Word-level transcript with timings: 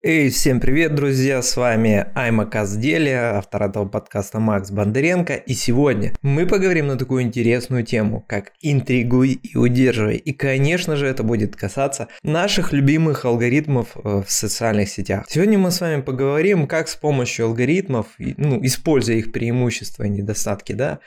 Эй, 0.00 0.30
всем 0.30 0.60
привет, 0.60 0.94
друзья, 0.94 1.42
с 1.42 1.56
вами 1.56 2.06
Айма 2.14 2.46
Казделия, 2.46 3.36
автор 3.36 3.64
этого 3.64 3.88
подкаста 3.88 4.38
Макс 4.38 4.70
Бондаренко, 4.70 5.34
и 5.34 5.54
сегодня 5.54 6.14
мы 6.22 6.46
поговорим 6.46 6.86
на 6.86 6.96
такую 6.96 7.22
интересную 7.22 7.82
тему, 7.82 8.24
как 8.28 8.52
интригуй 8.60 9.32
и 9.32 9.56
удерживай, 9.58 10.14
и, 10.14 10.32
конечно 10.32 10.94
же, 10.94 11.08
это 11.08 11.24
будет 11.24 11.56
касаться 11.56 12.06
наших 12.22 12.72
любимых 12.72 13.24
алгоритмов 13.24 13.96
э, 13.96 14.22
в 14.24 14.30
социальных 14.30 14.88
сетях. 14.88 15.24
Сегодня 15.28 15.58
мы 15.58 15.72
с 15.72 15.80
вами 15.80 16.00
поговорим, 16.00 16.68
как 16.68 16.86
с 16.86 16.94
помощью 16.94 17.46
алгоритмов, 17.46 18.06
ну, 18.18 18.64
используя 18.64 19.16
их 19.16 19.32
преимущества 19.32 20.04
и 20.04 20.10
недостатки, 20.10 20.74
да, 20.74 21.00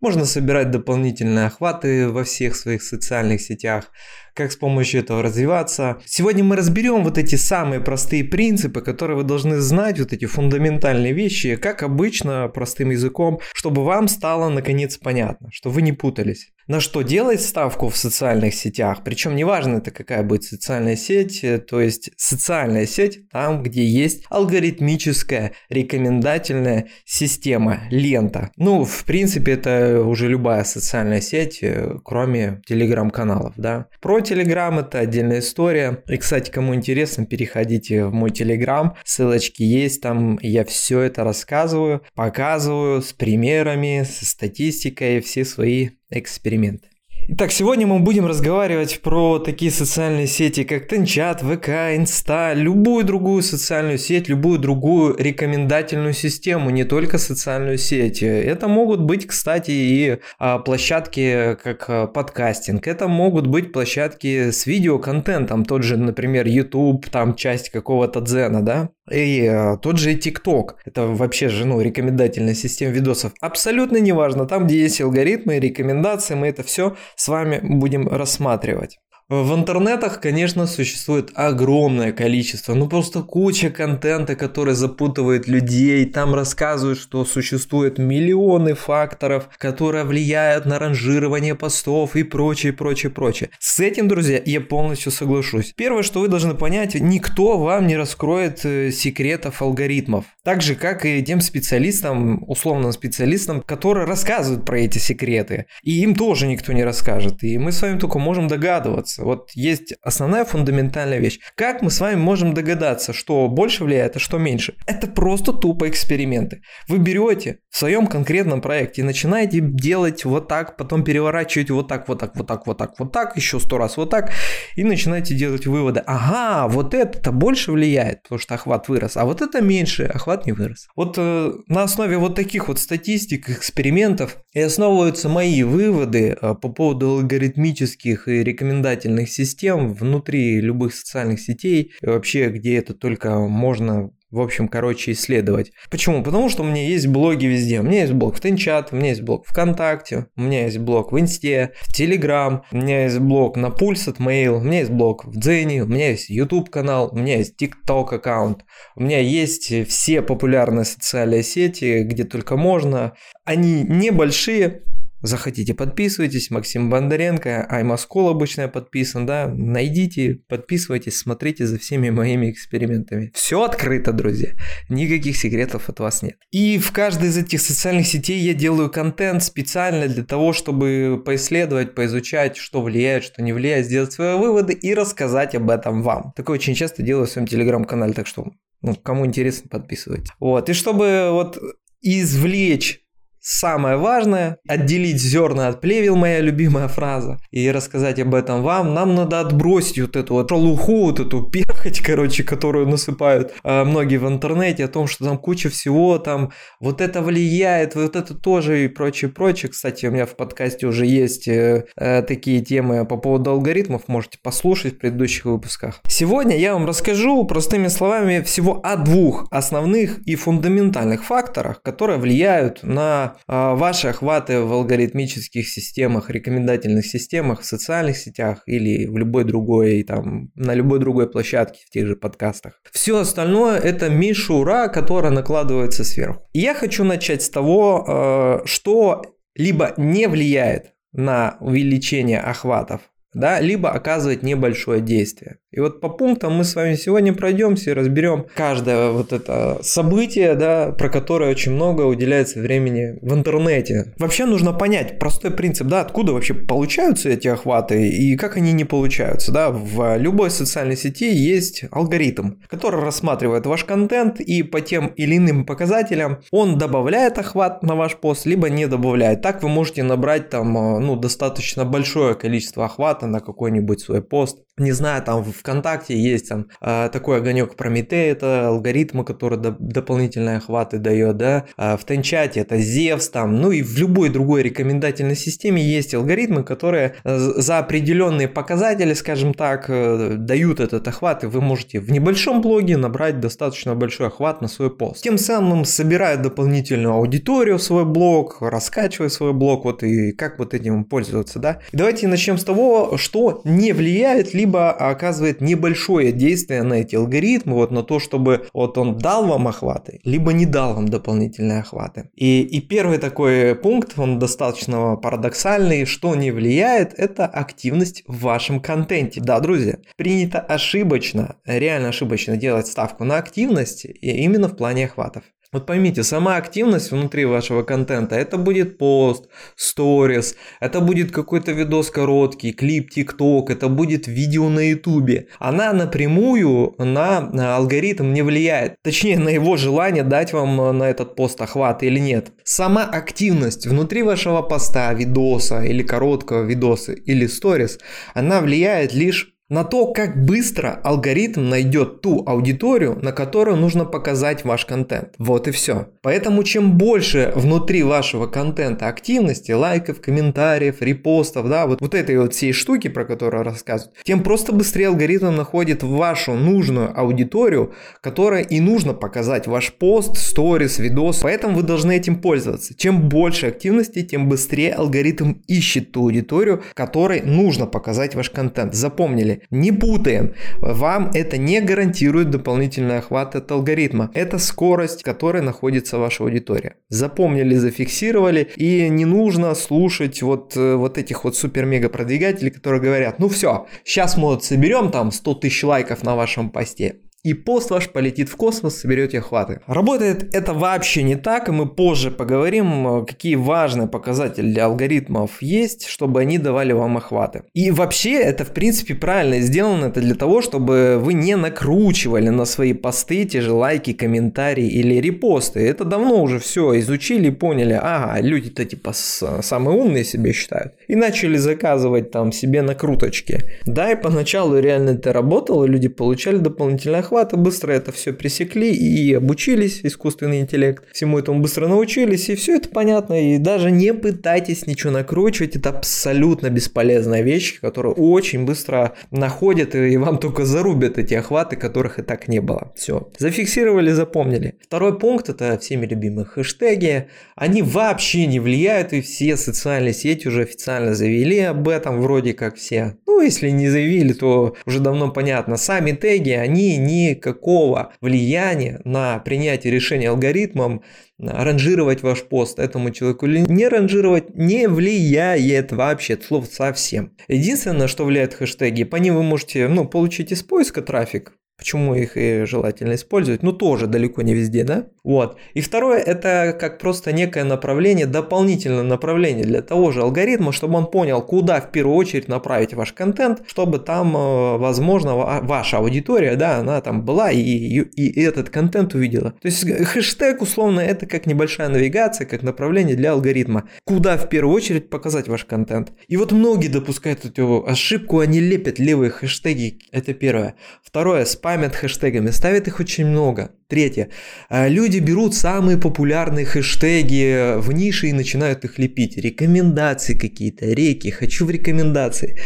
можно 0.00 0.24
собирать 0.24 0.70
дополнительные 0.70 1.46
охваты 1.46 2.08
во 2.08 2.24
всех 2.24 2.56
своих 2.56 2.82
социальных 2.82 3.40
сетях, 3.40 3.90
как 4.34 4.52
с 4.52 4.56
помощью 4.56 5.00
этого 5.00 5.22
развиваться. 5.22 6.00
Сегодня 6.04 6.44
мы 6.44 6.56
разберем 6.56 7.02
вот 7.02 7.18
эти 7.18 7.34
самые 7.34 7.80
простые 7.80 8.24
принципы, 8.24 8.80
которые 8.80 9.16
вы 9.16 9.24
должны 9.24 9.58
знать, 9.58 9.98
вот 9.98 10.12
эти 10.12 10.26
фундаментальные 10.26 11.12
вещи, 11.12 11.56
как 11.56 11.82
обычно, 11.82 12.48
простым 12.48 12.90
языком, 12.90 13.40
чтобы 13.54 13.84
вам 13.84 14.08
стало 14.08 14.48
наконец 14.48 14.96
понятно, 14.96 15.48
что 15.52 15.70
вы 15.70 15.82
не 15.82 15.92
путались 15.92 16.52
на 16.68 16.80
что 16.80 17.02
делать 17.02 17.40
ставку 17.40 17.88
в 17.88 17.96
социальных 17.96 18.54
сетях. 18.54 18.98
Причем 19.04 19.34
неважно 19.34 19.78
это 19.78 19.90
какая 19.90 20.22
будет 20.22 20.44
социальная 20.44 20.96
сеть, 20.96 21.42
э, 21.42 21.58
то 21.58 21.80
есть 21.80 22.10
социальная 22.16 22.86
сеть 22.86 23.28
там, 23.30 23.62
где 23.62 23.84
есть 23.84 24.24
алгоритмическая 24.28 25.52
рекомендательная 25.70 26.88
система, 27.04 27.80
лента. 27.90 28.50
Ну, 28.56 28.84
в 28.84 29.04
принципе, 29.04 29.52
это 29.52 30.02
уже 30.04 30.28
любая 30.28 30.64
социальная 30.64 31.20
сеть, 31.20 31.58
э, 31.62 31.96
кроме 32.04 32.60
телеграм-каналов, 32.66 33.54
да. 33.56 33.86
Про 34.00 34.20
телеграм 34.20 34.78
это 34.78 35.00
отдельная 35.00 35.40
история. 35.40 36.02
И, 36.06 36.16
кстати, 36.18 36.50
кому 36.50 36.74
интересно, 36.74 37.24
переходите 37.24 38.04
в 38.04 38.12
мой 38.12 38.30
телеграм, 38.30 38.94
ссылочки 39.04 39.62
есть 39.62 40.02
там, 40.02 40.38
я 40.42 40.64
все 40.64 41.00
это 41.00 41.24
рассказываю, 41.24 42.02
показываю 42.14 43.00
с 43.00 43.12
примерами, 43.14 44.04
со 44.08 44.26
статистикой, 44.26 45.20
все 45.20 45.44
свои 45.44 45.90
эксперимент. 46.10 46.88
Итак, 47.26 47.52
сегодня 47.52 47.86
мы 47.86 47.98
будем 47.98 48.26
разговаривать 48.26 49.00
про 49.00 49.38
такие 49.38 49.70
социальные 49.70 50.26
сети, 50.26 50.64
как 50.64 50.86
Тенчат, 50.88 51.40
ВК, 51.42 51.68
Инста, 51.96 52.52
любую 52.54 53.04
другую 53.04 53.42
социальную 53.42 53.98
сеть, 53.98 54.28
любую 54.28 54.58
другую 54.58 55.16
рекомендательную 55.18 56.12
систему, 56.12 56.70
не 56.70 56.84
только 56.84 57.18
социальную 57.18 57.76
сеть. 57.76 58.22
Это 58.22 58.68
могут 58.68 59.00
быть, 59.00 59.26
кстати, 59.26 59.70
и 59.70 60.18
а, 60.38 60.58
площадки 60.58 61.56
как 61.62 61.84
а, 61.88 62.06
подкастинг, 62.06 62.86
это 62.86 63.08
могут 63.08 63.46
быть 63.46 63.72
площадки 63.72 64.50
с 64.50 64.66
видеоконтентом, 64.66 65.64
тот 65.64 65.82
же, 65.82 65.96
например, 65.96 66.46
YouTube, 66.46 67.08
там 67.10 67.34
часть 67.34 67.70
какого-то 67.70 68.20
дзена, 68.20 68.62
да, 68.62 68.90
и 69.10 69.42
э, 69.42 69.76
тот 69.78 69.98
же 69.98 70.14
TikTok, 70.14 70.74
это 70.84 71.06
вообще 71.06 71.48
же, 71.48 71.66
ну, 71.66 71.80
рекомендательная 71.80 72.54
система 72.54 72.92
видосов. 72.92 73.32
Абсолютно 73.40 73.98
неважно, 73.98 74.46
там, 74.46 74.66
где 74.66 74.80
есть 74.80 75.00
алгоритмы, 75.00 75.58
рекомендации, 75.58 76.34
мы 76.34 76.48
это 76.48 76.62
все 76.62 76.96
с 77.16 77.28
вами 77.28 77.60
будем 77.62 78.08
рассматривать. 78.08 78.98
В 79.30 79.54
интернетах, 79.54 80.22
конечно, 80.22 80.66
существует 80.66 81.32
огромное 81.34 82.12
количество, 82.12 82.72
ну 82.72 82.88
просто 82.88 83.20
куча 83.20 83.68
контента, 83.68 84.36
который 84.36 84.72
запутывает 84.72 85.46
людей. 85.46 86.06
Там 86.06 86.34
рассказывают, 86.34 86.98
что 86.98 87.26
существует 87.26 87.98
миллионы 87.98 88.72
факторов, 88.72 89.50
которые 89.58 90.04
влияют 90.04 90.64
на 90.64 90.78
ранжирование 90.78 91.54
постов 91.54 92.16
и 92.16 92.22
прочее, 92.22 92.72
прочее, 92.72 93.12
прочее. 93.12 93.50
С 93.58 93.80
этим, 93.80 94.08
друзья, 94.08 94.40
я 94.42 94.62
полностью 94.62 95.12
соглашусь. 95.12 95.74
Первое, 95.76 96.02
что 96.02 96.20
вы 96.20 96.28
должны 96.28 96.54
понять, 96.54 96.94
никто 96.94 97.58
вам 97.58 97.86
не 97.86 97.98
раскроет 97.98 98.64
э, 98.64 98.90
секретов 98.90 99.60
алгоритмов. 99.60 100.24
Так 100.42 100.62
же, 100.62 100.74
как 100.74 101.04
и 101.04 101.22
тем 101.22 101.42
специалистам, 101.42 102.48
условным 102.48 102.92
специалистам, 102.92 103.60
которые 103.60 104.06
рассказывают 104.06 104.64
про 104.64 104.80
эти 104.80 104.96
секреты. 104.96 105.66
И 105.82 106.00
им 106.00 106.14
тоже 106.14 106.46
никто 106.46 106.72
не 106.72 106.82
расскажет. 106.82 107.44
И 107.44 107.58
мы 107.58 107.72
с 107.72 107.82
вами 107.82 107.98
только 107.98 108.18
можем 108.18 108.48
догадываться 108.48 109.17
догадаться. 109.18 109.24
Вот 109.24 109.50
есть 109.54 109.94
основная 110.02 110.44
фундаментальная 110.44 111.18
вещь. 111.18 111.40
Как 111.54 111.82
мы 111.82 111.90
с 111.90 112.00
вами 112.00 112.16
можем 112.16 112.54
догадаться, 112.54 113.12
что 113.12 113.48
больше 113.48 113.84
влияет, 113.84 114.16
а 114.16 114.18
что 114.18 114.38
меньше? 114.38 114.74
Это 114.86 115.06
просто 115.06 115.52
тупо 115.52 115.88
эксперименты. 115.88 116.62
Вы 116.88 116.98
берете 116.98 117.58
в 117.70 117.78
своем 117.78 118.06
конкретном 118.06 118.60
проекте 118.60 119.02
и 119.02 119.04
начинаете 119.04 119.60
делать 119.60 120.24
вот 120.24 120.48
так, 120.48 120.76
потом 120.76 121.04
переворачиваете 121.04 121.72
вот 121.72 121.88
так, 121.88 122.08
вот 122.08 122.20
так, 122.20 122.36
вот 122.36 122.46
так, 122.46 122.66
вот 122.66 122.78
так, 122.78 122.98
вот 122.98 123.12
так, 123.12 123.36
еще 123.36 123.60
сто 123.60 123.78
раз 123.78 123.96
вот 123.96 124.10
так, 124.10 124.32
и 124.76 124.84
начинаете 124.84 125.34
делать 125.34 125.66
выводы. 125.66 126.02
Ага, 126.06 126.68
вот 126.68 126.94
это-то 126.94 127.32
больше 127.32 127.72
влияет, 127.72 128.22
потому 128.22 128.38
что 128.38 128.54
охват 128.54 128.88
вырос, 128.88 129.16
а 129.16 129.24
вот 129.24 129.42
это 129.42 129.60
меньше, 129.60 130.04
охват 130.04 130.46
не 130.46 130.52
вырос. 130.52 130.88
Вот 130.96 131.14
э, 131.18 131.52
на 131.68 131.82
основе 131.82 132.16
вот 132.16 132.34
таких 132.34 132.68
вот 132.68 132.78
статистик, 132.78 133.50
экспериментов 133.50 134.38
и 134.52 134.60
основываются 134.60 135.28
мои 135.28 135.62
выводы 135.62 136.36
э, 136.40 136.54
по 136.54 136.68
поводу 136.68 137.08
алгоритмических 137.10 138.28
и 138.28 138.44
рекомендательных 138.44 139.07
образовательных 139.08 139.28
систем 139.28 139.92
внутри 139.94 140.60
любых 140.60 140.94
социальных 140.94 141.40
сетей, 141.40 141.92
вообще 142.02 142.48
где 142.48 142.76
это 142.76 142.94
только 142.94 143.38
можно 143.38 144.10
в 144.30 144.42
общем, 144.42 144.68
короче, 144.68 145.12
исследовать. 145.12 145.72
Почему? 145.90 146.22
Потому 146.22 146.50
что 146.50 146.62
у 146.62 146.66
меня 146.66 146.86
есть 146.86 147.06
блоги 147.06 147.46
везде. 147.46 147.80
У 147.80 147.82
меня 147.82 148.00
есть 148.00 148.12
блог 148.12 148.36
в 148.36 148.40
Тенчат, 148.40 148.90
у 148.92 148.96
меня 148.96 149.08
есть 149.08 149.22
блог 149.22 149.46
ВКонтакте, 149.46 150.26
у 150.36 150.42
меня 150.42 150.64
есть 150.64 150.76
блог 150.76 151.12
в 151.12 151.18
Инсте, 151.18 151.70
в 151.80 151.94
Телеграм, 151.94 152.62
у 152.70 152.76
меня 152.76 153.04
есть 153.04 153.18
блог 153.20 153.56
на 153.56 153.70
Пульс 153.70 154.06
от 154.06 154.18
Mail, 154.18 154.58
у 154.58 154.60
меня 154.60 154.80
есть 154.80 154.90
блог 154.90 155.24
в 155.24 155.34
Дзене, 155.34 155.82
у 155.82 155.86
меня 155.86 156.10
есть 156.10 156.28
YouTube 156.28 156.68
канал, 156.68 157.08
у 157.10 157.16
меня 157.16 157.38
есть 157.38 157.54
TikTok 157.58 158.16
аккаунт, 158.16 158.66
у 158.96 159.02
меня 159.02 159.20
есть 159.20 159.88
все 159.88 160.20
популярные 160.20 160.84
социальные 160.84 161.42
сети, 161.42 162.02
где 162.02 162.24
только 162.24 162.58
можно. 162.58 163.14
Они 163.46 163.82
небольшие, 163.82 164.82
Захотите, 165.22 165.74
подписывайтесь. 165.74 166.50
Максим 166.50 166.90
Бондаренко, 166.90 167.64
Аймаскол 167.64 168.28
обычно 168.28 168.68
подписан, 168.68 169.26
да. 169.26 169.48
Найдите, 169.48 170.40
подписывайтесь, 170.48 171.18
смотрите 171.18 171.66
за 171.66 171.78
всеми 171.78 172.10
моими 172.10 172.50
экспериментами. 172.50 173.32
Все 173.34 173.62
открыто, 173.62 174.12
друзья. 174.12 174.50
Никаких 174.88 175.36
секретов 175.36 175.88
от 175.88 176.00
вас 176.00 176.22
нет. 176.22 176.36
И 176.50 176.78
в 176.78 176.92
каждой 176.92 177.30
из 177.30 177.36
этих 177.36 177.60
социальных 177.60 178.06
сетей 178.06 178.38
я 178.38 178.54
делаю 178.54 178.90
контент 178.90 179.42
специально 179.42 180.06
для 180.06 180.24
того, 180.24 180.52
чтобы 180.52 181.20
поисследовать, 181.24 181.94
поизучать, 181.94 182.56
что 182.56 182.82
влияет, 182.82 183.24
что 183.24 183.42
не 183.42 183.52
влияет, 183.52 183.86
сделать 183.86 184.12
свои 184.12 184.36
выводы 184.36 184.72
и 184.72 184.94
рассказать 184.94 185.54
об 185.54 185.70
этом 185.70 186.02
вам. 186.02 186.32
Такое 186.36 186.58
очень 186.58 186.74
часто 186.74 187.02
делаю 187.02 187.26
в 187.26 187.30
своем 187.30 187.48
телеграм-канале, 187.48 188.12
так 188.12 188.26
что 188.26 188.52
ну, 188.80 188.94
кому 188.94 189.26
интересно, 189.26 189.68
подписывайтесь. 189.68 190.30
Вот, 190.38 190.68
и 190.68 190.72
чтобы 190.72 191.30
вот 191.32 191.58
извлечь 192.00 193.00
Самое 193.40 193.96
важное– 193.96 194.58
отделить 194.68 195.20
зерна 195.20 195.68
от 195.68 195.80
плевел, 195.80 196.16
моя 196.16 196.40
любимая 196.40 196.88
фраза, 196.88 197.38
и 197.50 197.70
рассказать 197.70 198.18
об 198.18 198.34
этом 198.34 198.62
вам. 198.62 198.94
Нам 198.94 199.14
надо 199.14 199.40
отбросить 199.40 200.00
вот 200.00 200.16
эту 200.16 200.34
вот 200.34 200.50
шелуху, 200.50 201.06
вот 201.06 201.20
эту 201.20 201.42
перхоть, 201.42 202.00
короче, 202.00 202.42
которую 202.42 202.88
насыпают 202.88 203.54
э, 203.62 203.84
многие 203.84 204.16
в 204.16 204.28
интернете, 204.28 204.84
о 204.84 204.88
том, 204.88 205.06
что 205.06 205.24
там 205.24 205.38
куча 205.38 205.68
всего, 205.70 206.18
там 206.18 206.52
вот 206.80 207.00
это 207.00 207.22
влияет, 207.22 207.94
вот 207.94 208.16
это 208.16 208.34
тоже 208.34 208.84
и 208.84 208.88
прочее, 208.88 209.30
прочее. 209.30 209.70
Кстати, 209.70 210.06
у 210.06 210.10
меня 210.10 210.26
в 210.26 210.36
подкасте 210.36 210.86
уже 210.86 211.06
есть 211.06 211.46
э, 211.48 211.84
э, 211.96 212.22
такие 212.22 212.60
темы 212.60 213.06
по 213.06 213.16
поводу 213.16 213.50
алгоритмов, 213.50 214.08
можете 214.08 214.38
послушать 214.42 214.94
в 214.94 214.98
предыдущих 214.98 215.44
выпусках. 215.44 216.00
Сегодня 216.08 216.56
я 216.56 216.74
вам 216.74 216.86
расскажу 216.86 217.44
простыми 217.44 217.88
словами 217.88 218.40
всего 218.40 218.80
о 218.82 218.96
двух 218.96 219.46
основных 219.50 220.18
и 220.26 220.34
фундаментальных 220.34 221.24
факторах, 221.24 221.82
которые 221.82 222.18
влияют 222.18 222.82
на 222.82 223.27
а, 223.46 223.74
ваши 223.74 224.08
охваты 224.08 224.60
в 224.60 224.72
алгоритмических 224.72 225.68
системах, 225.68 226.30
рекомендательных 226.30 227.06
системах, 227.06 227.60
в 227.60 227.64
социальных 227.64 228.16
сетях 228.16 228.62
или 228.66 229.06
в 229.06 229.16
любой 229.16 229.44
другой, 229.44 230.02
там, 230.02 230.50
на 230.54 230.74
любой 230.74 230.98
другой 230.98 231.30
площадке 231.30 231.80
в 231.86 231.90
тех 231.90 232.06
же 232.06 232.16
подкастах. 232.16 232.80
Все 232.90 233.18
остальное 233.18 233.78
это 233.78 234.08
мишура, 234.08 234.88
которая 234.88 235.32
накладывается 235.32 236.04
сверху. 236.04 236.42
И 236.52 236.60
я 236.60 236.74
хочу 236.74 237.04
начать 237.04 237.42
с 237.42 237.50
того, 237.50 238.04
а, 238.06 238.62
что 238.64 239.22
либо 239.54 239.94
не 239.96 240.28
влияет 240.28 240.94
на 241.12 241.56
увеличение 241.60 242.40
охватов, 242.40 243.00
да, 243.34 243.60
либо 243.60 243.90
оказывает 243.90 244.42
небольшое 244.42 245.00
действие. 245.00 245.58
И 245.70 245.80
вот 245.80 246.00
по 246.00 246.08
пунктам 246.08 246.54
мы 246.54 246.64
с 246.64 246.74
вами 246.74 246.94
сегодня 246.94 247.34
пройдемся 247.34 247.90
и 247.90 247.94
разберем 247.94 248.46
каждое 248.54 249.10
вот 249.10 249.34
это 249.34 249.78
событие, 249.82 250.54
да, 250.54 250.92
про 250.92 251.10
которое 251.10 251.50
очень 251.50 251.72
много 251.72 252.02
уделяется 252.02 252.60
времени 252.60 253.18
в 253.20 253.34
интернете. 253.34 254.14
Вообще 254.18 254.46
нужно 254.46 254.72
понять 254.72 255.18
простой 255.18 255.50
принцип, 255.50 255.86
да, 255.86 256.00
откуда 256.00 256.32
вообще 256.32 256.54
получаются 256.54 257.28
эти 257.28 257.48
охваты 257.48 258.08
и 258.08 258.34
как 258.36 258.56
они 258.56 258.72
не 258.72 258.84
получаются, 258.84 259.52
да. 259.52 259.70
В 259.70 260.16
любой 260.16 260.50
социальной 260.50 260.96
сети 260.96 261.30
есть 261.30 261.84
алгоритм, 261.90 262.52
который 262.68 263.02
рассматривает 263.02 263.66
ваш 263.66 263.84
контент 263.84 264.40
и 264.40 264.62
по 264.62 264.80
тем 264.80 265.08
или 265.08 265.36
иным 265.36 265.66
показателям 265.66 266.38
он 266.50 266.78
добавляет 266.78 267.36
охват 267.36 267.82
на 267.82 267.94
ваш 267.94 268.16
пост, 268.16 268.46
либо 268.46 268.70
не 268.70 268.86
добавляет. 268.86 269.42
Так 269.42 269.62
вы 269.62 269.68
можете 269.68 270.02
набрать 270.02 270.48
там, 270.48 270.72
ну, 270.72 271.14
достаточно 271.16 271.84
большое 271.84 272.34
количество 272.34 272.86
охвата 272.86 273.26
на 273.26 273.40
какой-нибудь 273.40 274.00
свой 274.00 274.22
пост. 274.22 274.64
Не 274.78 274.92
знаю, 274.92 275.22
там 275.22 275.42
в 275.42 275.52
ВКонтакте 275.52 276.18
есть 276.18 276.48
там 276.48 276.66
э, 276.80 277.08
такой 277.12 277.38
огонек 277.38 277.76
Прометей, 277.76 278.30
это 278.30 278.68
алгоритмы, 278.68 279.24
который 279.24 279.58
до, 279.58 279.76
дополнительные 279.78 280.58
охваты 280.58 280.98
дает, 280.98 281.36
да, 281.36 281.64
э, 281.76 281.96
в 281.96 282.04
Тенчате 282.04 282.60
это 282.60 282.78
Зевс 282.78 283.28
там, 283.28 283.56
ну 283.56 283.70
и 283.70 283.82
в 283.82 283.96
любой 283.98 284.28
другой 284.28 284.62
рекомендательной 284.62 285.36
системе 285.36 285.82
есть 285.82 286.14
алгоритмы, 286.14 286.64
которые 286.64 287.14
за 287.24 287.78
определенные 287.78 288.48
показатели, 288.48 289.14
скажем 289.14 289.54
так, 289.54 289.86
э, 289.88 290.34
дают 290.36 290.80
этот 290.80 291.06
охват, 291.08 291.44
и 291.44 291.46
вы 291.46 291.60
можете 291.60 292.00
в 292.00 292.10
небольшом 292.10 292.60
блоге 292.60 292.96
набрать 292.96 293.40
достаточно 293.40 293.94
большой 293.94 294.28
охват 294.28 294.60
на 294.60 294.68
свой 294.68 294.94
пост. 294.94 295.22
Тем 295.22 295.38
самым 295.38 295.84
собирают 295.84 296.42
дополнительную 296.42 297.14
аудиторию 297.14 297.78
в 297.78 297.82
свой 297.82 298.04
блог, 298.04 298.58
раскачивая 298.60 299.28
свой 299.28 299.52
блог, 299.52 299.84
вот 299.84 300.02
и 300.02 300.32
как 300.32 300.58
вот 300.58 300.74
этим 300.74 301.04
пользоваться, 301.04 301.58
да. 301.58 301.80
И 301.92 301.96
давайте 301.96 302.28
начнем 302.28 302.58
с 302.58 302.64
того, 302.64 303.16
что 303.16 303.60
не 303.64 303.92
влияет 303.92 304.54
либо 304.54 304.67
либо 304.68 304.90
оказывает 304.90 305.62
небольшое 305.62 306.30
действие 306.30 306.82
на 306.82 306.94
эти 306.94 307.16
алгоритмы, 307.16 307.72
вот 307.72 307.90
на 307.90 308.02
то, 308.02 308.18
чтобы 308.18 308.66
вот 308.74 308.98
он 308.98 309.16
дал 309.16 309.46
вам 309.46 309.66
охваты, 309.66 310.20
либо 310.24 310.52
не 310.52 310.66
дал 310.66 310.94
вам 310.94 311.08
дополнительные 311.08 311.80
охваты. 311.80 312.28
И, 312.34 312.60
и 312.60 312.80
первый 312.82 313.16
такой 313.16 313.74
пункт, 313.74 314.18
он 314.18 314.38
достаточно 314.38 315.16
парадоксальный, 315.16 316.04
что 316.04 316.34
не 316.34 316.50
влияет, 316.50 317.14
это 317.16 317.46
активность 317.46 318.24
в 318.26 318.40
вашем 318.40 318.80
контенте. 318.80 319.40
Да, 319.40 319.58
друзья, 319.60 319.96
принято 320.16 320.60
ошибочно, 320.60 321.56
реально 321.64 322.10
ошибочно 322.10 322.58
делать 322.58 322.88
ставку 322.88 323.24
на 323.24 323.38
активность 323.38 324.04
именно 324.20 324.68
в 324.68 324.76
плане 324.76 325.06
охватов. 325.06 325.44
Вот 325.70 325.84
поймите, 325.84 326.22
сама 326.22 326.56
активность 326.56 327.10
внутри 327.10 327.44
вашего 327.44 327.82
контента, 327.82 328.34
это 328.34 328.56
будет 328.56 328.96
пост, 328.96 329.50
сторис, 329.76 330.56
это 330.80 331.00
будет 331.00 331.30
какой-то 331.30 331.72
видос 331.72 332.10
короткий, 332.10 332.72
клип 332.72 333.10
ТикТок, 333.10 333.68
это 333.68 333.88
будет 333.90 334.26
видео 334.26 334.70
на 334.70 334.88
ютубе. 334.88 335.48
Она 335.58 335.92
напрямую 335.92 336.94
на, 336.96 337.76
алгоритм 337.76 338.32
не 338.32 338.40
влияет. 338.40 338.94
Точнее, 339.02 339.38
на 339.38 339.50
его 339.50 339.76
желание 339.76 340.24
дать 340.24 340.54
вам 340.54 340.80
э, 340.80 340.92
на 340.92 341.04
этот 341.04 341.36
пост 341.36 341.60
охват 341.60 342.02
или 342.02 342.18
нет. 342.18 342.52
Сама 342.64 343.04
активность 343.04 343.86
внутри 343.86 344.22
вашего 344.22 344.62
поста, 344.62 345.12
видоса 345.12 345.82
или 345.82 346.02
короткого 346.02 346.62
видоса 346.62 347.12
или 347.12 347.46
сторис, 347.46 347.98
она 348.32 348.62
влияет 348.62 349.12
лишь 349.12 349.57
на 349.68 349.84
то, 349.84 350.06
как 350.12 350.44
быстро 350.44 350.98
алгоритм 351.04 351.68
найдет 351.68 352.22
ту 352.22 352.42
аудиторию, 352.46 353.18
на 353.20 353.32
которую 353.32 353.76
нужно 353.76 354.06
показать 354.06 354.64
ваш 354.64 354.86
контент. 354.86 355.34
Вот 355.38 355.68
и 355.68 355.72
все. 355.72 356.08
Поэтому 356.22 356.64
чем 356.64 356.96
больше 356.96 357.52
внутри 357.54 358.02
вашего 358.02 358.46
контента 358.46 359.08
активности, 359.08 359.72
лайков, 359.72 360.20
комментариев, 360.22 361.02
репостов, 361.02 361.68
да, 361.68 361.86
вот, 361.86 362.00
вот 362.00 362.14
этой 362.14 362.38
вот 362.38 362.54
всей 362.54 362.72
штуки, 362.72 363.08
про 363.08 363.24
которую 363.24 363.62
рассказывают, 363.62 364.16
тем 364.24 364.42
просто 364.42 364.72
быстрее 364.72 365.08
алгоритм 365.08 365.54
находит 365.54 366.02
вашу 366.02 366.54
нужную 366.54 367.18
аудиторию, 367.18 367.92
которая 368.22 368.62
и 368.62 368.80
нужно 368.80 369.12
показать 369.12 369.66
ваш 369.66 369.92
пост, 369.92 370.38
сторис, 370.38 370.98
видос. 370.98 371.40
Поэтому 371.42 371.76
вы 371.76 371.82
должны 371.82 372.16
этим 372.16 372.40
пользоваться. 372.40 372.94
Чем 372.96 373.28
больше 373.28 373.66
активности, 373.66 374.22
тем 374.22 374.48
быстрее 374.48 374.94
алгоритм 374.94 375.54
ищет 375.66 376.12
ту 376.12 376.22
аудиторию, 376.22 376.82
которой 376.94 377.42
нужно 377.42 377.86
показать 377.86 378.34
ваш 378.34 378.48
контент. 378.48 378.94
Запомнили, 378.94 379.57
не 379.70 379.92
путаем. 379.92 380.54
Вам 380.80 381.30
это 381.34 381.58
не 381.58 381.80
гарантирует 381.80 382.50
дополнительный 382.50 383.18
охват 383.18 383.56
от 383.56 383.70
алгоритма. 383.70 384.30
Это 384.34 384.58
скорость, 384.58 385.20
в 385.20 385.24
которой 385.24 385.62
находится 385.62 386.18
ваша 386.18 386.44
аудитория. 386.44 386.96
Запомнили, 387.08 387.74
зафиксировали. 387.74 388.68
И 388.76 389.08
не 389.08 389.24
нужно 389.24 389.74
слушать 389.74 390.42
вот, 390.42 390.76
э, 390.76 390.94
вот 390.94 391.18
этих 391.18 391.44
вот 391.44 391.56
супер-мега 391.56 392.08
продвигателей, 392.08 392.70
которые 392.70 393.00
говорят, 393.00 393.38
ну 393.38 393.48
все, 393.48 393.86
сейчас 394.04 394.36
мы 394.36 394.44
вот 394.44 394.64
соберем 394.64 395.10
там 395.10 395.32
100 395.32 395.54
тысяч 395.54 395.84
лайков 395.84 396.22
на 396.22 396.36
вашем 396.36 396.70
посте 396.70 397.16
и 397.44 397.54
пост 397.54 397.90
ваш 397.90 398.10
полетит 398.10 398.48
в 398.48 398.56
космос, 398.56 398.96
соберете 398.96 399.38
охваты. 399.38 399.80
Работает 399.86 400.54
это 400.54 400.74
вообще 400.74 401.22
не 401.22 401.36
так, 401.36 401.68
и 401.68 401.72
мы 401.72 401.86
позже 401.86 402.30
поговорим, 402.30 403.24
какие 403.26 403.54
важные 403.54 404.08
показатели 404.08 404.70
для 404.70 404.86
алгоритмов 404.86 405.62
есть, 405.62 406.06
чтобы 406.06 406.40
они 406.40 406.58
давали 406.58 406.92
вам 406.92 407.16
охваты. 407.16 407.62
И 407.74 407.90
вообще 407.90 408.34
это 408.34 408.64
в 408.64 408.72
принципе 408.72 409.14
правильно 409.14 409.60
сделано, 409.60 410.06
это 410.06 410.20
для 410.20 410.34
того, 410.34 410.62
чтобы 410.62 411.18
вы 411.18 411.34
не 411.34 411.56
накручивали 411.56 412.48
на 412.48 412.64
свои 412.64 412.92
посты 412.92 413.44
те 413.44 413.60
же 413.60 413.72
лайки, 413.72 414.12
комментарии 414.12 414.86
или 414.86 415.14
репосты. 415.14 415.80
Это 415.80 416.04
давно 416.04 416.42
уже 416.42 416.58
все 416.58 416.98
изучили 416.98 417.48
и 417.48 417.52
поняли, 417.52 417.92
ага, 417.92 418.40
люди-то 418.40 418.84
типа 418.84 419.12
самые 419.12 419.96
умные 419.96 420.24
себе 420.24 420.52
считают. 420.52 420.94
И 421.06 421.14
начали 421.14 421.56
заказывать 421.56 422.30
там 422.30 422.52
себе 422.52 422.82
накруточки. 422.82 423.60
Да, 423.86 424.10
и 424.10 424.20
поначалу 424.20 424.78
реально 424.78 425.10
это 425.10 425.32
работало, 425.32 425.84
люди 425.84 426.08
получали 426.08 426.58
дополнительные 426.58 427.20
охваты, 427.28 427.56
быстро 427.56 427.92
это 427.92 428.10
все 428.10 428.32
пресекли 428.32 428.90
и 428.90 429.34
обучились, 429.34 430.00
искусственный 430.02 430.60
интеллект, 430.60 431.04
всему 431.12 431.38
этому 431.38 431.60
быстро 431.60 431.86
научились, 431.86 432.48
и 432.48 432.54
все 432.54 432.76
это 432.76 432.88
понятно, 432.88 433.54
и 433.54 433.58
даже 433.58 433.90
не 433.90 434.14
пытайтесь 434.14 434.86
ничего 434.86 435.12
накручивать, 435.12 435.76
это 435.76 435.90
абсолютно 435.90 436.70
бесполезная 436.70 437.42
вещь, 437.42 437.80
которую 437.80 438.14
очень 438.14 438.64
быстро 438.64 439.14
находят, 439.30 439.94
и 439.94 440.16
вам 440.16 440.38
только 440.38 440.64
зарубят 440.64 441.18
эти 441.18 441.34
охваты, 441.34 441.76
которых 441.76 442.18
и 442.18 442.22
так 442.22 442.48
не 442.48 442.60
было. 442.60 442.92
Все, 442.96 443.30
зафиксировали, 443.38 444.10
запомнили. 444.10 444.76
Второй 444.82 445.18
пункт, 445.18 445.50
это 445.50 445.78
всеми 445.78 446.06
любимые 446.06 446.46
хэштеги, 446.46 447.28
они 447.56 447.82
вообще 447.82 448.46
не 448.46 448.58
влияют, 448.58 449.12
и 449.12 449.20
все 449.20 449.56
социальные 449.56 450.14
сети 450.14 450.48
уже 450.48 450.62
официально 450.62 451.14
заявили 451.14 451.58
об 451.58 451.88
этом, 451.88 452.22
вроде 452.22 452.54
как 452.54 452.76
все. 452.76 453.16
Ну, 453.26 453.42
если 453.42 453.68
не 453.70 453.88
заявили, 453.88 454.32
то 454.32 454.74
уже 454.86 455.00
давно 455.00 455.30
понятно, 455.30 455.76
сами 455.76 456.12
теги, 456.12 456.50
они 456.50 456.96
не 456.96 457.17
никакого 457.26 458.12
влияния 458.20 459.00
на 459.04 459.38
принятие 459.38 459.92
решения 459.92 460.30
алгоритмом 460.30 461.02
ранжировать 461.38 462.22
ваш 462.22 462.42
пост 462.42 462.78
этому 462.78 463.10
человеку 463.10 463.46
или 463.46 463.60
не 463.60 463.88
ранжировать 463.88 464.54
не 464.54 464.88
влияет 464.88 465.92
вообще 465.92 466.34
от 466.34 466.42
слов 466.42 466.66
совсем. 466.70 467.34
Единственное, 467.48 468.08
что 468.08 468.24
влияет 468.24 468.54
хэштеги, 468.54 469.04
по 469.04 469.16
ним 469.16 469.36
вы 469.36 469.42
можете 469.42 469.88
ну, 469.88 470.04
получить 470.04 470.52
из 470.52 470.62
поиска 470.62 471.00
трафик, 471.02 471.52
Почему 471.78 472.16
их 472.16 472.36
и 472.36 472.64
желательно 472.64 473.14
использовать? 473.14 473.62
Ну, 473.62 473.72
тоже 473.72 474.08
далеко 474.08 474.42
не 474.42 474.52
везде, 474.52 474.82
да? 474.82 475.06
Вот. 475.22 475.56
И 475.74 475.80
второе, 475.80 476.18
это 476.18 476.76
как 476.78 476.98
просто 476.98 477.32
некое 477.32 477.62
направление, 477.62 478.26
дополнительное 478.26 479.04
направление 479.04 479.64
для 479.64 479.80
того 479.80 480.10
же 480.10 480.22
алгоритма, 480.22 480.72
чтобы 480.72 480.96
он 480.98 481.06
понял, 481.06 481.40
куда 481.40 481.80
в 481.80 481.92
первую 481.92 482.16
очередь 482.16 482.48
направить 482.48 482.94
ваш 482.94 483.12
контент, 483.12 483.62
чтобы 483.68 484.00
там, 484.00 484.36
э, 484.36 484.76
возможно, 484.78 485.36
ваша 485.36 485.98
аудитория, 485.98 486.56
да, 486.56 486.78
она 486.78 487.00
там 487.00 487.22
была 487.22 487.52
и, 487.52 487.60
и, 487.60 488.00
и 488.00 488.42
этот 488.42 488.70
контент 488.70 489.14
увидела. 489.14 489.52
То 489.52 489.66
есть 489.66 489.88
хэштег, 489.88 490.62
условно, 490.62 490.98
это 490.98 491.26
как 491.26 491.46
небольшая 491.46 491.90
навигация, 491.90 492.44
как 492.46 492.62
направление 492.62 493.14
для 493.14 493.32
алгоритма, 493.32 493.88
куда 494.04 494.36
в 494.36 494.48
первую 494.48 494.74
очередь 494.74 495.10
показать 495.10 495.46
ваш 495.46 495.64
контент. 495.64 496.10
И 496.26 496.36
вот 496.36 496.50
многие 496.50 496.88
допускают 496.88 497.44
эту 497.44 497.84
ошибку, 497.86 498.40
они 498.40 498.58
лепят 498.58 498.98
левые 498.98 499.30
хэштеги, 499.30 499.98
это 500.10 500.34
первое. 500.34 500.74
Второе, 501.04 501.44
спамят 501.68 501.94
хэштегами, 501.94 502.50
ставят 502.50 502.88
их 502.88 503.00
очень 503.00 503.26
много. 503.26 503.70
Третье. 503.88 504.28
Э, 504.70 504.88
люди 504.88 505.18
берут 505.18 505.54
самые 505.54 505.98
популярные 505.98 506.64
хэштеги 506.64 507.78
в 507.78 507.92
нише 507.92 508.28
и 508.28 508.32
начинают 508.32 508.84
их 508.84 508.98
лепить. 508.98 509.36
Рекомендации 509.36 510.34
какие-то, 510.34 510.86
реки, 510.86 511.30
хочу 511.30 511.66
в 511.66 511.70
рекомендации. 511.70 512.58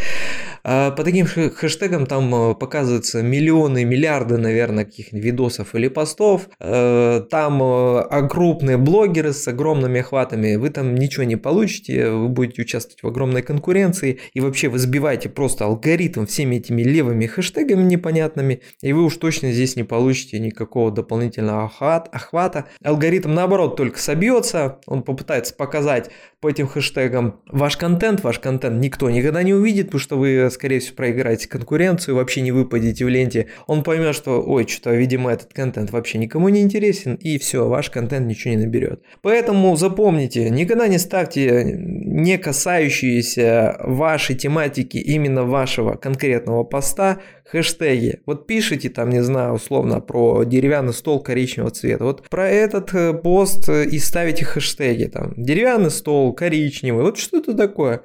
Э, 0.63 0.91
по 0.91 1.03
таким 1.03 1.25
хэштегам 1.25 2.05
там 2.05 2.33
э, 2.33 2.55
показываются 2.55 3.21
миллионы, 3.21 3.85
миллиарды, 3.85 4.37
наверное, 4.37 4.85
каких-нибудь 4.85 5.25
видосов 5.25 5.75
или 5.75 5.87
постов. 5.87 6.49
Там 6.59 8.29
крупные 8.29 8.77
блогеры 8.77 9.33
с 9.33 9.47
огромными 9.47 9.99
охватами. 9.99 10.55
Вы 10.55 10.69
там 10.69 10.95
ничего 10.95 11.23
не 11.23 11.35
получите, 11.35 12.09
вы 12.09 12.29
будете 12.29 12.61
участвовать 12.61 13.03
в 13.03 13.07
огромной 13.07 13.41
конкуренции. 13.41 14.19
И 14.33 14.41
вообще 14.41 14.69
вы 14.69 14.79
сбиваете 14.79 15.29
просто 15.29 15.65
алгоритм 15.65 16.25
всеми 16.25 16.57
этими 16.57 16.81
левыми 16.83 17.25
хэштегами 17.25 17.83
непонятными. 17.83 18.61
И 18.81 18.93
вы 18.93 19.03
уж 19.03 19.17
точно 19.17 19.51
здесь 19.51 19.75
не 19.75 19.83
получите 19.83 20.39
никакого 20.39 20.91
дополнительного 20.91 21.23
дополнительного 21.23 21.65
охват, 21.65 22.09
охвата. 22.11 22.65
Алгоритм 22.83 23.33
наоборот 23.33 23.75
только 23.75 23.99
собьется, 23.99 24.79
он 24.87 25.03
попытается 25.03 25.53
показать 25.55 26.09
по 26.43 26.49
этим 26.49 26.67
хэштегам 26.67 27.39
ваш 27.47 27.77
контент, 27.77 28.21
ваш 28.21 28.37
контент 28.37 28.83
никто 28.83 29.09
никогда 29.09 29.43
не 29.43 29.53
увидит, 29.53 29.85
потому 29.85 30.01
что 30.01 30.17
вы, 30.17 30.49
скорее 30.51 30.79
всего, 30.81 30.97
проиграете 30.97 31.47
конкуренцию, 31.47 32.17
вообще 32.17 32.41
не 32.41 32.51
выпадете 32.51 33.05
в 33.05 33.07
ленте. 33.07 33.47
Он 33.65 33.81
поймет, 33.81 34.13
что, 34.13 34.43
ой, 34.43 34.67
что-то, 34.67 34.93
видимо, 34.93 35.31
этот 35.31 35.53
контент 35.53 35.91
вообще 35.91 36.17
никому 36.17 36.49
не 36.49 36.59
интересен, 36.59 37.15
и 37.15 37.37
все, 37.37 37.69
ваш 37.69 37.89
контент 37.89 38.27
ничего 38.27 38.55
не 38.55 38.65
наберет. 38.65 39.01
Поэтому 39.21 39.73
запомните, 39.77 40.49
никогда 40.49 40.89
не 40.89 40.97
ставьте 40.97 41.77
не 41.77 42.37
касающиеся 42.37 43.77
вашей 43.79 44.35
тематики 44.35 44.97
именно 44.97 45.45
вашего 45.45 45.93
конкретного 45.93 46.65
поста 46.65 47.21
хэштеги. 47.45 48.21
Вот 48.25 48.47
пишите 48.47 48.89
там, 48.89 49.09
не 49.09 49.21
знаю, 49.23 49.53
условно 49.53 49.99
про 49.99 50.43
деревянный 50.43 50.93
стол 50.93 51.21
коричневого 51.21 51.71
цвета. 51.71 52.05
Вот 52.05 52.27
про 52.29 52.49
этот 52.49 52.93
э, 52.93 53.13
пост 53.13 53.69
э, 53.69 53.85
и 53.85 53.99
ставите 53.99 54.45
хэштеги 54.45 55.05
там. 55.05 55.33
Деревянный 55.37 55.91
стол, 55.91 56.33
коричневый. 56.33 57.03
Вот 57.03 57.17
что 57.17 57.37
это 57.37 57.53
такое? 57.53 58.03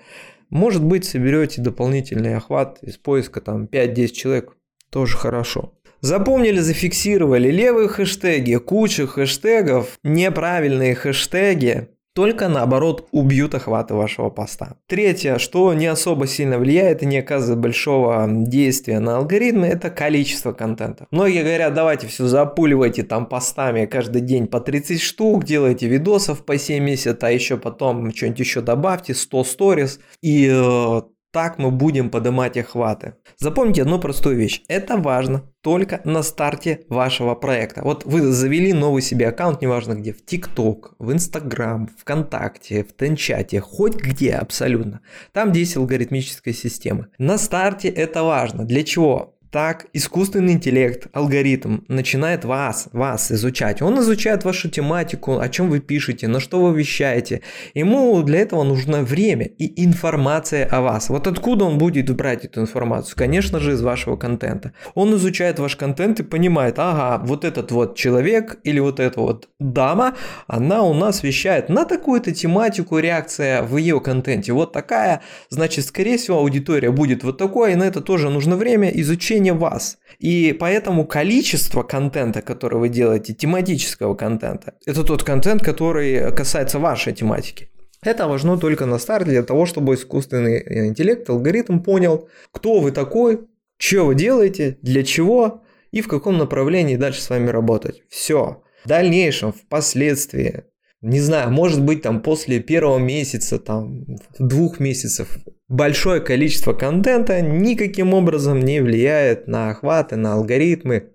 Может 0.50 0.84
быть, 0.84 1.04
соберете 1.04 1.60
дополнительный 1.60 2.36
охват 2.36 2.78
из 2.82 2.96
поиска 2.96 3.40
там 3.40 3.64
5-10 3.64 4.08
человек, 4.08 4.56
тоже 4.90 5.16
хорошо. 5.16 5.74
Запомнили, 6.00 6.60
зафиксировали 6.60 7.50
левые 7.50 7.88
хэштеги, 7.88 8.56
куча 8.56 9.06
хэштегов, 9.06 9.98
неправильные 10.04 10.94
хэштеги, 10.94 11.88
только 12.18 12.48
наоборот 12.48 13.06
убьют 13.12 13.54
охваты 13.54 13.94
вашего 13.94 14.28
поста. 14.28 14.74
Третье, 14.88 15.38
что 15.38 15.72
не 15.72 15.86
особо 15.86 16.26
сильно 16.26 16.58
влияет 16.58 17.04
и 17.04 17.06
не 17.06 17.18
оказывает 17.18 17.60
большого 17.60 18.26
действия 18.28 18.98
на 18.98 19.18
алгоритмы, 19.18 19.68
это 19.68 19.88
количество 19.88 20.52
контента. 20.52 21.06
Многие 21.12 21.44
говорят, 21.44 21.74
давайте 21.74 22.08
все 22.08 22.26
запуливайте 22.26 23.04
там 23.04 23.26
постами 23.26 23.86
каждый 23.86 24.20
день 24.20 24.48
по 24.48 24.58
30 24.58 25.00
штук, 25.00 25.44
делайте 25.44 25.86
видосов 25.86 26.44
по 26.44 26.58
70, 26.58 27.22
а 27.22 27.30
еще 27.30 27.56
потом 27.56 28.12
что-нибудь 28.12 28.40
еще 28.40 28.62
добавьте, 28.62 29.14
100 29.14 29.44
сториз 29.44 30.00
и 30.20 30.50
э, 30.52 31.00
так 31.38 31.56
мы 31.56 31.70
будем 31.70 32.10
поднимать 32.10 32.56
охваты. 32.56 33.14
Запомните 33.36 33.82
одну 33.82 34.00
простую 34.00 34.36
вещь. 34.36 34.62
Это 34.66 34.96
важно 34.96 35.44
только 35.60 36.00
на 36.02 36.24
старте 36.24 36.80
вашего 36.88 37.36
проекта. 37.36 37.80
Вот 37.84 38.04
вы 38.04 38.22
завели 38.22 38.72
новый 38.72 39.02
себе 39.02 39.28
аккаунт, 39.28 39.62
неважно 39.62 39.94
где, 39.94 40.12
в 40.12 40.24
ТикТок, 40.26 40.96
в 40.98 41.12
Инстаграм, 41.12 41.88
ВКонтакте, 41.96 42.82
в 42.82 42.92
Тенчате, 42.92 43.60
хоть 43.60 43.94
где 43.94 44.32
абсолютно. 44.32 45.00
Там 45.32 45.52
есть 45.52 45.76
алгоритмическая 45.76 46.52
система. 46.52 47.06
На 47.18 47.38
старте 47.38 47.88
это 47.88 48.24
важно. 48.24 48.64
Для 48.64 48.82
чего? 48.82 49.37
Так 49.50 49.86
искусственный 49.92 50.52
интеллект, 50.52 51.06
алгоритм 51.12 51.80
начинает 51.88 52.44
вас, 52.44 52.88
вас 52.92 53.32
изучать. 53.32 53.80
Он 53.82 53.98
изучает 54.00 54.44
вашу 54.44 54.68
тематику, 54.68 55.38
о 55.38 55.48
чем 55.48 55.70
вы 55.70 55.80
пишете, 55.80 56.28
на 56.28 56.40
что 56.40 56.62
вы 56.62 56.78
вещаете. 56.78 57.40
Ему 57.74 58.22
для 58.22 58.40
этого 58.40 58.62
нужно 58.62 59.02
время 59.02 59.46
и 59.46 59.84
информация 59.84 60.66
о 60.66 60.80
вас. 60.80 61.08
Вот 61.08 61.26
откуда 61.26 61.64
он 61.64 61.78
будет 61.78 62.14
брать 62.14 62.44
эту 62.44 62.60
информацию? 62.60 63.16
Конечно 63.16 63.58
же, 63.60 63.72
из 63.72 63.82
вашего 63.82 64.16
контента. 64.16 64.72
Он 64.94 65.14
изучает 65.16 65.58
ваш 65.58 65.76
контент 65.76 66.20
и 66.20 66.22
понимает, 66.22 66.78
ага, 66.78 67.24
вот 67.24 67.44
этот 67.44 67.72
вот 67.72 67.96
человек 67.96 68.58
или 68.64 68.80
вот 68.80 69.00
эта 69.00 69.20
вот 69.20 69.48
дама, 69.58 70.14
она 70.46 70.82
у 70.82 70.92
нас 70.94 71.22
вещает 71.22 71.68
на 71.68 71.84
такую-то 71.84 72.32
тематику, 72.32 72.98
реакция 72.98 73.62
в 73.62 73.76
ее 73.76 74.00
контенте 74.00 74.52
вот 74.52 74.72
такая, 74.72 75.22
значит, 75.48 75.86
скорее 75.86 76.18
всего, 76.18 76.38
аудитория 76.38 76.90
будет 76.90 77.24
вот 77.24 77.38
такой, 77.38 77.72
и 77.72 77.76
на 77.76 77.84
это 77.84 78.00
тоже 78.00 78.28
нужно 78.28 78.56
время 78.56 78.88
изучения 78.88 79.37
исключение 79.38 79.52
вас. 79.52 79.98
И 80.18 80.56
поэтому 80.58 81.06
количество 81.06 81.82
контента, 81.82 82.42
который 82.42 82.78
вы 82.78 82.88
делаете, 82.88 83.34
тематического 83.34 84.14
контента, 84.14 84.74
это 84.86 85.04
тот 85.04 85.22
контент, 85.22 85.62
который 85.62 86.32
касается 86.32 86.78
вашей 86.78 87.12
тематики. 87.12 87.68
Это 88.02 88.28
важно 88.28 88.56
только 88.58 88.86
на 88.86 88.98
старте 88.98 89.30
для 89.30 89.42
того, 89.42 89.66
чтобы 89.66 89.94
искусственный 89.94 90.88
интеллект, 90.88 91.28
алгоритм 91.30 91.80
понял, 91.80 92.28
кто 92.52 92.80
вы 92.80 92.92
такой, 92.92 93.40
что 93.78 94.06
вы 94.06 94.14
делаете, 94.14 94.78
для 94.82 95.02
чего 95.02 95.62
и 95.92 96.00
в 96.00 96.08
каком 96.08 96.38
направлении 96.38 96.96
дальше 96.96 97.20
с 97.20 97.30
вами 97.30 97.50
работать. 97.50 98.02
Все. 98.08 98.62
В 98.84 98.88
дальнейшем, 98.88 99.52
впоследствии, 99.52 100.62
не 101.00 101.20
знаю, 101.20 101.50
может 101.50 101.82
быть 101.82 102.02
там 102.02 102.20
после 102.22 102.60
первого 102.60 102.98
месяца, 102.98 103.58
там 103.58 104.04
двух 104.38 104.80
месяцев 104.80 105.38
большое 105.68 106.20
количество 106.20 106.72
контента 106.72 107.40
никаким 107.40 108.14
образом 108.14 108.60
не 108.60 108.80
влияет 108.80 109.46
на 109.46 109.70
охваты, 109.70 110.16
на 110.16 110.34
алгоритмы. 110.34 111.10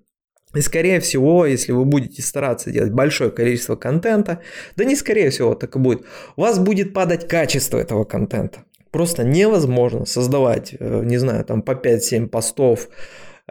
И 0.55 0.61
скорее 0.61 0.99
всего, 0.99 1.47
если 1.47 1.71
вы 1.71 1.83
будете 1.83 2.21
стараться 2.21 2.69
делать 2.69 2.91
большое 2.91 3.31
количество 3.31 3.75
контента, 3.75 4.41
да 4.75 4.85
не 4.85 4.95
скорее 4.95 5.31
всего 5.31 5.55
так 5.55 5.75
и 5.75 5.79
будет, 5.79 6.05
у 6.35 6.41
вас 6.41 6.59
будет 6.59 6.93
падать 6.93 7.27
качество 7.27 7.79
этого 7.79 8.03
контента. 8.03 8.63
Просто 8.91 9.23
невозможно 9.23 10.05
создавать, 10.05 10.75
э, 10.79 11.01
не 11.03 11.17
знаю, 11.17 11.43
там 11.43 11.63
по 11.63 11.73
5-7 11.73 12.27
постов, 12.27 12.89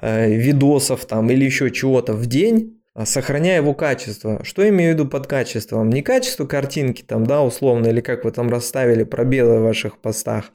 э, 0.01 0.33
видосов 0.33 1.05
там 1.05 1.29
или 1.31 1.45
еще 1.45 1.73
чего-то 1.73 2.13
в 2.13 2.27
день, 2.27 2.82
сохраняя 3.05 3.59
его 3.59 3.75
качество. 3.75 4.41
Что 4.45 4.69
имею 4.69 4.93
в 4.93 4.95
виду 4.95 5.09
под 5.09 5.27
качеством? 5.27 5.91
Не 5.91 6.03
качество 6.03 6.47
картинки 6.47 7.03
там, 7.03 7.27
да, 7.27 7.43
условно, 7.43 7.87
или 7.87 8.01
как 8.01 8.25
вы 8.25 8.33
там 8.33 8.51
расставили 8.51 9.05
пробелы 9.05 9.61
в 9.61 9.65
ваших 9.65 9.99
постах, 9.99 10.53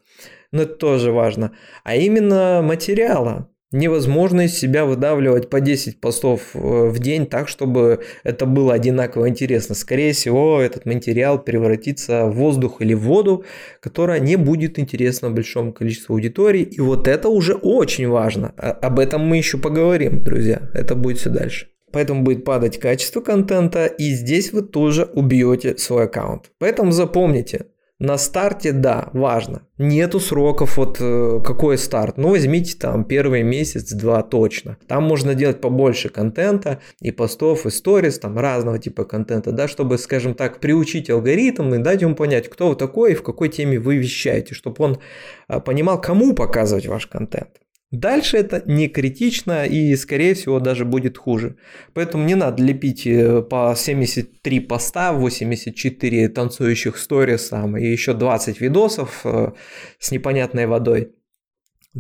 но 0.52 0.64
это 0.64 0.76
тоже 0.76 1.12
важно, 1.12 1.52
а 1.84 1.96
именно 1.96 2.62
материала. 2.64 3.50
Невозможно 3.74 4.46
из 4.46 4.58
себя 4.58 4.86
выдавливать 4.86 5.50
по 5.50 5.60
10 5.60 6.00
постов 6.00 6.52
э, 6.54 6.58
в 6.88 7.00
день 7.00 7.26
так, 7.26 7.50
чтобы 7.50 8.02
это 8.24 8.46
было 8.46 8.74
одинаково 8.74 9.28
интересно. 9.28 9.76
Скорее 9.76 10.14
всего, 10.14 10.62
этот 10.62 10.86
материал 10.86 11.38
превратится 11.38 12.28
в 12.28 12.36
воздух 12.36 12.82
или 12.82 12.94
в 12.94 13.02
воду, 13.02 13.44
которая 13.82 14.22
не 14.22 14.38
будет 14.38 14.80
интересна 14.80 15.32
большому 15.32 15.74
количеству 15.74 16.14
аудитории. 16.14 16.62
И 16.62 16.80
вот 16.80 17.10
это 17.10 17.28
уже 17.28 17.56
очень 17.56 18.08
важно. 18.08 18.54
А, 18.56 18.72
об 18.72 19.00
этом 19.00 19.28
мы 19.28 19.36
еще 19.36 19.58
поговорим, 19.58 20.24
друзья. 20.24 20.62
Это 20.74 20.96
будет 20.96 21.18
все 21.18 21.30
дальше. 21.30 21.68
Поэтому 21.92 22.24
будет 22.24 22.46
падать 22.46 22.80
качество 22.80 23.22
контента, 23.22 23.86
и 23.86 24.12
здесь 24.12 24.52
вы 24.54 24.62
тоже 24.62 25.06
убьете 25.06 25.78
свой 25.78 26.06
аккаунт. 26.06 26.52
Поэтому 26.60 26.92
запомните, 26.92 27.68
на 28.00 28.20
старте, 28.20 28.74
да, 28.74 29.10
важно. 29.14 29.64
Нету 29.80 30.20
сроков, 30.20 30.78
вот 30.78 30.98
э, 31.00 31.40
какой 31.44 31.80
старт. 31.80 32.18
Ну, 32.18 32.30
возьмите 32.30 32.78
там 32.78 33.04
первый 33.04 33.42
месяц-два 33.42 34.22
точно. 34.22 34.78
Там 34.88 35.04
можно 35.04 35.34
делать 35.34 35.62
побольше 35.62 36.10
контента, 36.10 36.80
и 37.02 37.10
постов, 37.10 37.66
и 37.66 37.72
сторис, 37.72 38.20
там 38.20 38.38
разного 38.38 38.78
типа 38.78 39.04
контента, 39.04 39.52
да, 39.52 39.68
чтобы, 39.68 39.98
скажем 39.98 40.36
так, 40.36 40.60
приучить 40.60 41.10
алгоритм 41.10 41.74
и 41.74 41.80
дать 41.80 42.04
ему 42.04 42.14
понять, 42.14 42.50
кто 42.50 42.70
вы 42.70 42.76
такой 42.76 43.14
и 43.14 43.16
в 43.16 43.24
какой 43.24 43.50
теме 43.50 43.80
вы 43.80 43.98
вещаете, 43.98 44.54
чтобы 44.54 44.76
он 44.86 45.00
э, 45.48 45.60
понимал, 45.60 46.00
кому 46.00 46.36
показывать 46.36 46.86
ваш 46.86 47.08
контент. 47.08 47.50
Дальше 47.92 48.36
это 48.36 48.64
не 48.66 48.90
критично 48.90 49.66
и, 49.66 49.96
скорее 49.96 50.34
всего, 50.34 50.60
даже 50.60 50.84
будет 50.84 51.18
хуже. 51.18 51.56
Поэтому 51.94 52.26
не 52.26 52.36
надо 52.36 52.62
лепить 52.62 53.08
э, 53.08 53.42
по 53.42 53.74
73 53.78 54.60
поста, 54.60 55.14
84 55.14 56.28
танцующих 56.28 56.98
сторис 56.98 57.48
там, 57.48 57.78
и 57.78 57.86
еще 57.86 58.14
20 58.14 58.60
видосов 58.60 59.22
э, 59.24 59.54
с 60.00 60.12
непонятной 60.12 60.66
водой. 60.66 61.14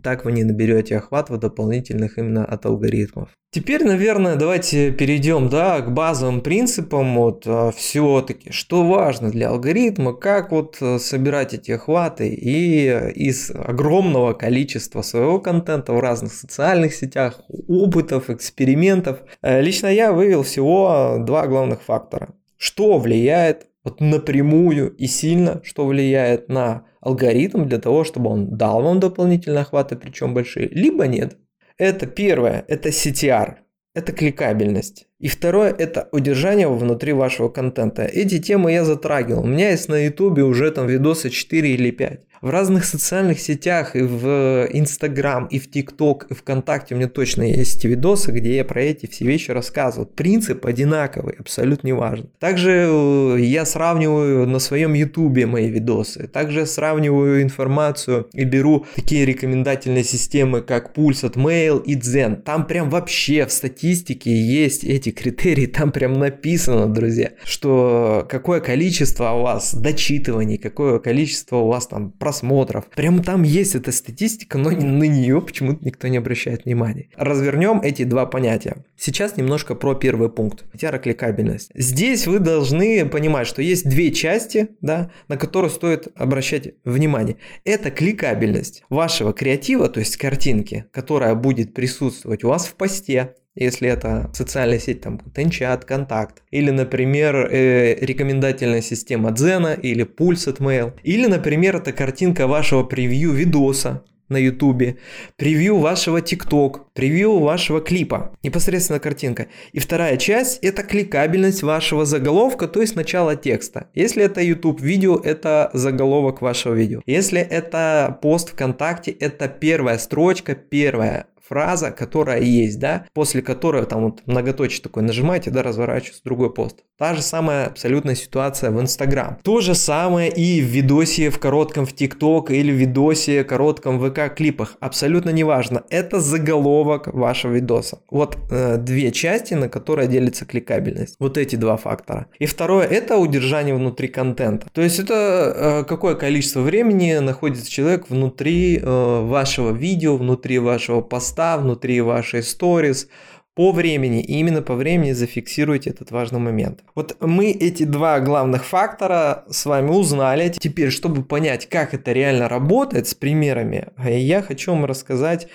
Так 0.03 0.25
вы 0.25 0.32
не 0.32 0.44
наберете 0.44 0.98
охватов 0.98 1.39
дополнительных 1.39 2.17
именно 2.17 2.46
от 2.46 2.65
алгоритмов. 2.65 3.29
Теперь, 3.50 3.86
наверное, 3.86 4.36
давайте 4.36 4.91
перейдем 4.91 5.50
да, 5.50 5.79
к 5.79 5.94
базовым 5.94 6.41
принципам 6.41 7.15
вот, 7.15 7.44
а, 7.48 7.72
все-таки, 7.72 8.51
что 8.51 8.86
важно 8.86 9.32
для 9.32 9.50
алгоритма, 9.50 10.13
как 10.13 10.51
вот 10.51 10.77
э, 10.82 11.00
собирать 11.00 11.53
эти 11.53 11.72
охваты 11.72 12.27
и 12.27 12.89
из 13.15 13.50
огромного 13.50 14.34
количества 14.34 15.01
своего 15.01 15.39
контента 15.39 15.94
в 15.94 16.00
разных 16.00 16.34
социальных 16.34 16.94
сетях, 16.94 17.41
опытов, 17.48 18.29
экспериментов. 18.29 19.20
Э, 19.41 19.62
лично 19.62 19.88
я 19.88 20.12
вывел 20.12 20.44
всего 20.44 21.17
два 21.20 21.48
главных 21.48 21.82
фактора. 21.82 22.36
Что 22.58 23.00
влияет 23.00 23.67
вот 23.86 24.01
напрямую 24.01 24.94
и 24.98 25.08
сильно, 25.08 25.62
что 25.63 25.88
влияет 25.88 26.50
на 26.50 26.84
алгоритм 27.08 27.66
для 27.68 27.80
того, 27.80 28.04
чтобы 28.04 28.30
он 28.30 28.58
дал 28.58 28.82
вам 28.84 29.00
дополнительные 29.00 29.62
охваты, 29.62 29.96
причем 29.96 30.34
большие, 30.34 30.68
либо 30.68 31.08
нет. 31.08 31.38
Это 31.78 32.06
первое, 32.06 32.66
это 32.68 32.90
CTR, 32.90 33.56
это 33.96 34.12
кликабельность. 34.12 35.08
И 35.20 35.28
второе– 35.28 35.74
это 35.80 36.10
удержание 36.12 36.68
внутри 36.68 37.14
вашего 37.14 37.50
контента. 37.50 38.04
Эти 38.04 38.40
темы 38.40 38.72
я 38.72 38.84
затрагивал. 38.84 39.44
У 39.44 39.48
меня 39.48 39.72
есть 39.72 39.90
на 39.90 40.06
ютубе 40.06 40.44
уже 40.44 40.70
там 40.72 40.88
видосы 40.88 41.30
4 41.30 41.70
или 41.74 41.92
5. 41.92 42.27
В 42.41 42.50
разных 42.50 42.86
социальных 42.86 43.39
сетях, 43.39 43.96
и 43.96 44.01
в 44.01 44.67
Инстаграм, 44.72 45.48
и 45.48 45.60
в 45.60 45.72
ТикТок, 45.72 46.27
и 46.29 46.34
ВКонтакте 46.36 46.94
у 46.94 46.98
меня 46.98 47.08
точно 47.08 47.44
есть 47.44 47.84
видосы, 47.84 48.32
где 48.32 48.58
я 48.58 48.65
про 48.65 48.82
эти 48.82 49.08
все 49.08 49.25
вещи 49.25 49.51
рассказывал. 49.51 50.06
Принцип 50.06 50.65
одинаковый, 50.65 51.36
абсолютно 51.39 51.88
неважно. 51.88 52.27
Также 52.39 52.88
э, 52.89 53.38
я 53.39 53.65
сравниваю 53.65 54.48
на 54.48 54.60
своем 54.60 54.94
ютубе 54.94 55.46
мои 55.46 55.70
видосы. 55.70 56.27
Также 56.27 56.65
сравниваю 56.65 57.41
информацию 57.41 58.27
и 58.34 58.44
беру 58.44 58.86
такие 58.96 59.25
рекомендательные 59.25 60.03
системы, 60.03 60.62
как 60.62 60.94
Пульс 60.94 61.24
от 61.24 61.38
Mail 61.38 61.84
и 61.84 61.96
Zen. 61.96 62.41
Там 62.44 62.67
прям 62.67 62.89
вообще 62.89 63.46
в 63.46 63.51
статистике 63.51 64.32
есть 64.32 64.84
эти 64.84 65.10
критерии, 65.10 65.65
там 65.77 65.91
прям 65.91 66.13
написано, 66.13 66.88
друзья, 66.88 67.32
что 67.44 68.25
какое 68.29 68.60
количество 68.60 69.32
у 69.32 69.41
вас 69.41 69.74
дочитываний, 69.74 70.58
какое 70.58 71.00
количество 71.00 71.58
у 71.58 71.67
вас 71.67 71.88
там 71.88 72.12
просмотров. 72.28 72.88
Прямо 72.94 73.24
там 73.24 73.44
есть 73.44 73.76
эта 73.76 73.94
статистика, 73.94 74.58
но 74.58 74.72
на 74.72 75.04
нее 75.04 75.42
почему-то 75.42 75.86
никто 75.86 76.10
не 76.10 76.18
обращает 76.18 76.66
внимания. 76.66 77.08
Развернем 77.16 77.80
эти 77.82 78.04
два 78.04 78.26
понятия. 78.26 78.84
Сейчас 78.98 79.38
немножко 79.38 79.76
про 79.76 79.96
первый 79.96 80.30
пункт. 80.30 80.66
Кликабельность. 81.02 81.72
Здесь 81.74 82.28
вы 82.28 82.40
должны 82.40 83.06
понимать, 83.06 83.48
что 83.48 83.62
есть 83.62 83.88
две 83.88 84.12
части, 84.12 84.70
да, 84.82 85.10
на 85.30 85.38
которые 85.38 85.72
стоит 85.72 86.10
обращать 86.16 86.74
внимание. 86.84 87.38
Это 87.64 87.92
кликабельность 87.92 88.84
вашего 88.90 89.32
креатива, 89.32 89.88
то 89.88 90.02
есть 90.02 90.18
картинки, 90.18 90.86
которая 90.92 91.34
будет 91.36 91.74
присутствовать 91.74 92.44
у 92.44 92.50
вас 92.50 92.68
в 92.68 92.74
посте, 92.74 93.36
если 93.58 93.90
это 93.90 94.30
социальная 94.34 94.80
сеть, 94.80 95.02
там, 95.02 95.20
Тенчат, 95.36 95.86
Контакт, 95.86 96.44
или, 96.52 96.72
например, 96.72 97.36
э, 97.36 97.96
рекомендательная 98.00 98.82
система 98.82 99.32
Дзена 99.32 99.74
или 99.74 100.06
Pulse 100.06 100.58
Mail, 100.58 100.94
или, 101.04 101.28
например, 101.28 101.78
это 101.78 101.92
картинка 101.92 102.48
вашего 102.48 102.84
превью 102.84 103.32
видоса, 103.32 104.04
на 104.30 104.38
ютубе, 104.38 104.98
превью 105.36 105.78
вашего 105.78 106.22
тикток, 106.22 106.92
превью 106.94 107.40
вашего 107.40 107.80
клипа, 107.80 108.32
непосредственно 108.44 109.00
картинка. 109.00 109.48
И 109.72 109.80
вторая 109.80 110.18
часть 110.18 110.60
это 110.64 110.84
кликабельность 110.84 111.64
вашего 111.64 112.06
заголовка, 112.06 112.68
то 112.68 112.82
есть 112.82 112.96
начало 112.96 113.36
текста. 113.36 113.88
Если 113.94 114.24
это 114.24 114.42
YouTube 114.42 114.82
видео, 114.82 115.18
это 115.18 115.70
заголовок 115.74 116.42
вашего 116.42 116.74
видео. 116.74 117.02
Если 117.06 117.40
это 117.40 118.18
пост 118.22 118.50
ВКонтакте, 118.50 119.12
это 119.12 119.48
первая 119.48 119.98
строчка, 119.98 120.56
первая 120.56 121.28
фраза, 121.48 121.92
которая 121.92 122.42
есть, 122.42 122.80
да, 122.80 123.06
после 123.13 123.42
которой 123.42 123.86
там 123.86 124.04
вот 124.06 124.22
многоточие 124.25 124.82
такой 124.82 125.04
нажимаете, 125.04 125.51
да, 125.51 125.63
разворачивается 125.63 126.24
другой 126.24 126.54
пост. 126.54 126.84
Та 126.98 127.13
же 127.13 127.22
самая 127.22 127.68
абсолютная 127.68 128.16
ситуация 128.16 128.72
в 128.72 128.82
Инстаграм. 128.82 129.38
То 129.44 129.62
же 129.62 129.75
самое 129.75 130.32
и 130.32 130.62
в 130.62 130.66
видосе 130.66 131.30
в 131.30 131.39
коротком 131.39 131.86
в 131.86 131.94
ТикТок 131.94 132.50
или 132.50 132.72
в 132.72 132.75
видосе 132.75 133.44
коротком 133.44 134.00
в 134.00 134.10
ВК 134.10 134.36
клипах. 134.36 134.77
Абсолютно 134.80 135.30
неважно. 135.30 135.84
Это 135.89 136.20
заголовок 136.20 137.08
вашего 137.13 137.54
видоса. 137.54 138.00
Вот 138.10 138.38
э, 138.50 138.77
две 138.77 139.12
части, 139.12 139.54
на 139.54 139.70
которые 139.70 140.08
делится 140.08 140.46
кликабельность. 140.46 141.16
Вот 141.20 141.38
эти 141.38 141.56
два 141.56 141.77
фактора. 141.77 142.27
И 142.39 142.48
второе 142.48 142.88
это 142.88 143.18
удержание 143.18 143.75
внутри 143.75 144.08
контента. 144.08 144.68
То 144.74 144.82
есть 144.82 145.00
это 145.00 145.54
э, 145.56 145.84
какое 145.84 146.16
количество 146.16 146.62
времени 146.62 147.13
находится 147.20 147.70
человек 147.70 148.10
внутри 148.10 148.80
э, 148.82 149.22
вашего 149.25 149.72
видео, 149.72 150.18
внутри 150.18 150.58
вашего 150.58 151.01
поста 151.01 151.37
поста, 151.38 151.58
внутри 151.58 152.01
вашей 152.01 152.41
сторис, 152.41 153.08
по 153.56 153.72
времени, 153.72 154.22
и 154.22 154.39
именно 154.39 154.62
по 154.62 154.75
времени 154.75 155.13
зафиксируйте 155.13 155.89
этот 155.89 156.12
важный 156.12 156.39
момент. 156.39 156.84
Вот 156.94 157.17
мы 157.22 157.50
эти 157.50 157.86
два 157.86 158.20
главных 158.20 158.63
фактора 158.63 159.46
с 159.50 159.65
вами 159.65 159.89
узнали. 159.89 160.50
Теперь, 160.50 160.91
чтобы 160.91 161.24
понять, 161.24 161.67
как 161.67 161.96
это 161.96 162.12
реально 162.12 162.48
работает 162.50 163.08
с 163.08 163.15
примерами, 163.15 163.88
я 164.08 164.44
хочу 164.44 164.72
вам 164.72 164.86
рассказать 164.86 165.48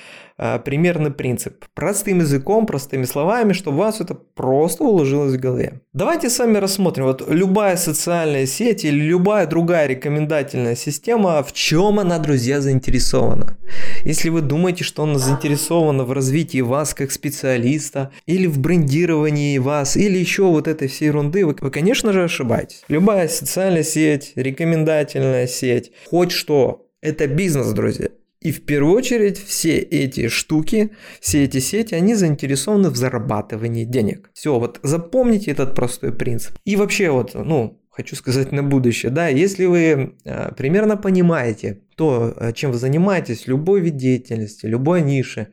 а, 0.45 0.59
примерный 0.59 1.13
принцип. 1.13 1.65
Простым 1.73 2.19
языком, 2.19 2.67
простыми 2.67 3.05
словами, 3.05 3.53
чтобы 3.53 3.77
у 3.77 3.81
вас 3.81 4.01
это 4.01 4.15
просто 4.15 4.83
уложилось 4.83 5.35
в 5.35 5.41
голове. 5.41 5.83
Давайте 5.93 6.31
с 6.31 6.39
вами 6.41 6.59
рассмотрим. 6.59 7.05
Вот 7.05 7.23
любая 7.29 7.77
социальная 7.77 8.47
сеть 8.47 8.85
или 8.85 8.99
любая 8.99 9.47
другая 9.47 9.87
рекомендательная 9.87 10.75
система, 10.75 11.45
в 11.45 11.53
чем 11.53 12.01
она, 12.01 12.19
друзья, 12.19 12.61
заинтересована. 12.61 13.57
Если 14.05 14.31
вы 14.31 14.41
думаете, 14.41 14.83
что 14.83 15.05
она 15.05 15.21
заинтересована 15.21 16.03
в 16.03 16.11
развитии 16.11 16.61
вас 16.61 16.93
как 16.93 17.13
специалиста, 17.13 18.11
или 18.27 18.49
в 18.49 18.59
брендировании 18.59 19.59
вас, 19.59 19.97
или 19.97 20.19
еще 20.19 20.43
вот 20.43 20.67
этой 20.67 20.89
всей 20.89 21.07
ерунды, 21.07 21.47
вы, 21.47 21.57
вы 21.61 21.71
конечно 21.71 22.13
же, 22.13 22.25
ошибаетесь. 22.25 22.83
Любая 22.89 23.29
социальная 23.29 23.85
сеть, 23.85 24.33
рекомендательная 24.35 25.47
сеть, 25.47 25.93
хоть 26.11 26.33
что, 26.33 26.89
это 27.01 27.29
бизнес, 27.29 27.69
друзья. 27.69 28.09
И 28.43 28.51
в 28.51 28.65
первую 28.65 28.97
очередь 28.97 29.39
все 29.39 29.79
эти 29.79 30.29
штуки, 30.29 30.91
все 31.21 31.45
эти 31.45 31.59
сети, 31.59 31.95
они 31.95 32.15
заинтересованы 32.15 32.91
в 32.91 32.97
зарабатывании 32.97 33.85
денег. 33.85 34.31
Все, 34.35 34.59
вот 34.59 34.81
запомните 34.83 35.53
этот 35.53 35.75
простой 35.75 36.13
принцип. 36.13 36.59
И 36.65 36.75
вообще 36.75 37.11
вот, 37.11 37.35
ну, 37.35 37.81
хочу 37.89 38.17
сказать 38.17 38.51
на 38.53 38.63
будущее, 38.65 39.13
да, 39.13 39.29
если 39.29 39.67
вы 39.67 40.17
э, 40.25 40.53
примерно 40.57 40.97
понимаете 40.97 41.83
то, 41.95 42.35
э, 42.37 42.53
чем 42.53 42.73
вы 42.73 42.79
занимаетесь, 42.79 43.47
любой 43.47 43.81
вид 43.81 43.97
деятельности, 43.97 44.67
любой 44.67 45.03
нише, 45.03 45.49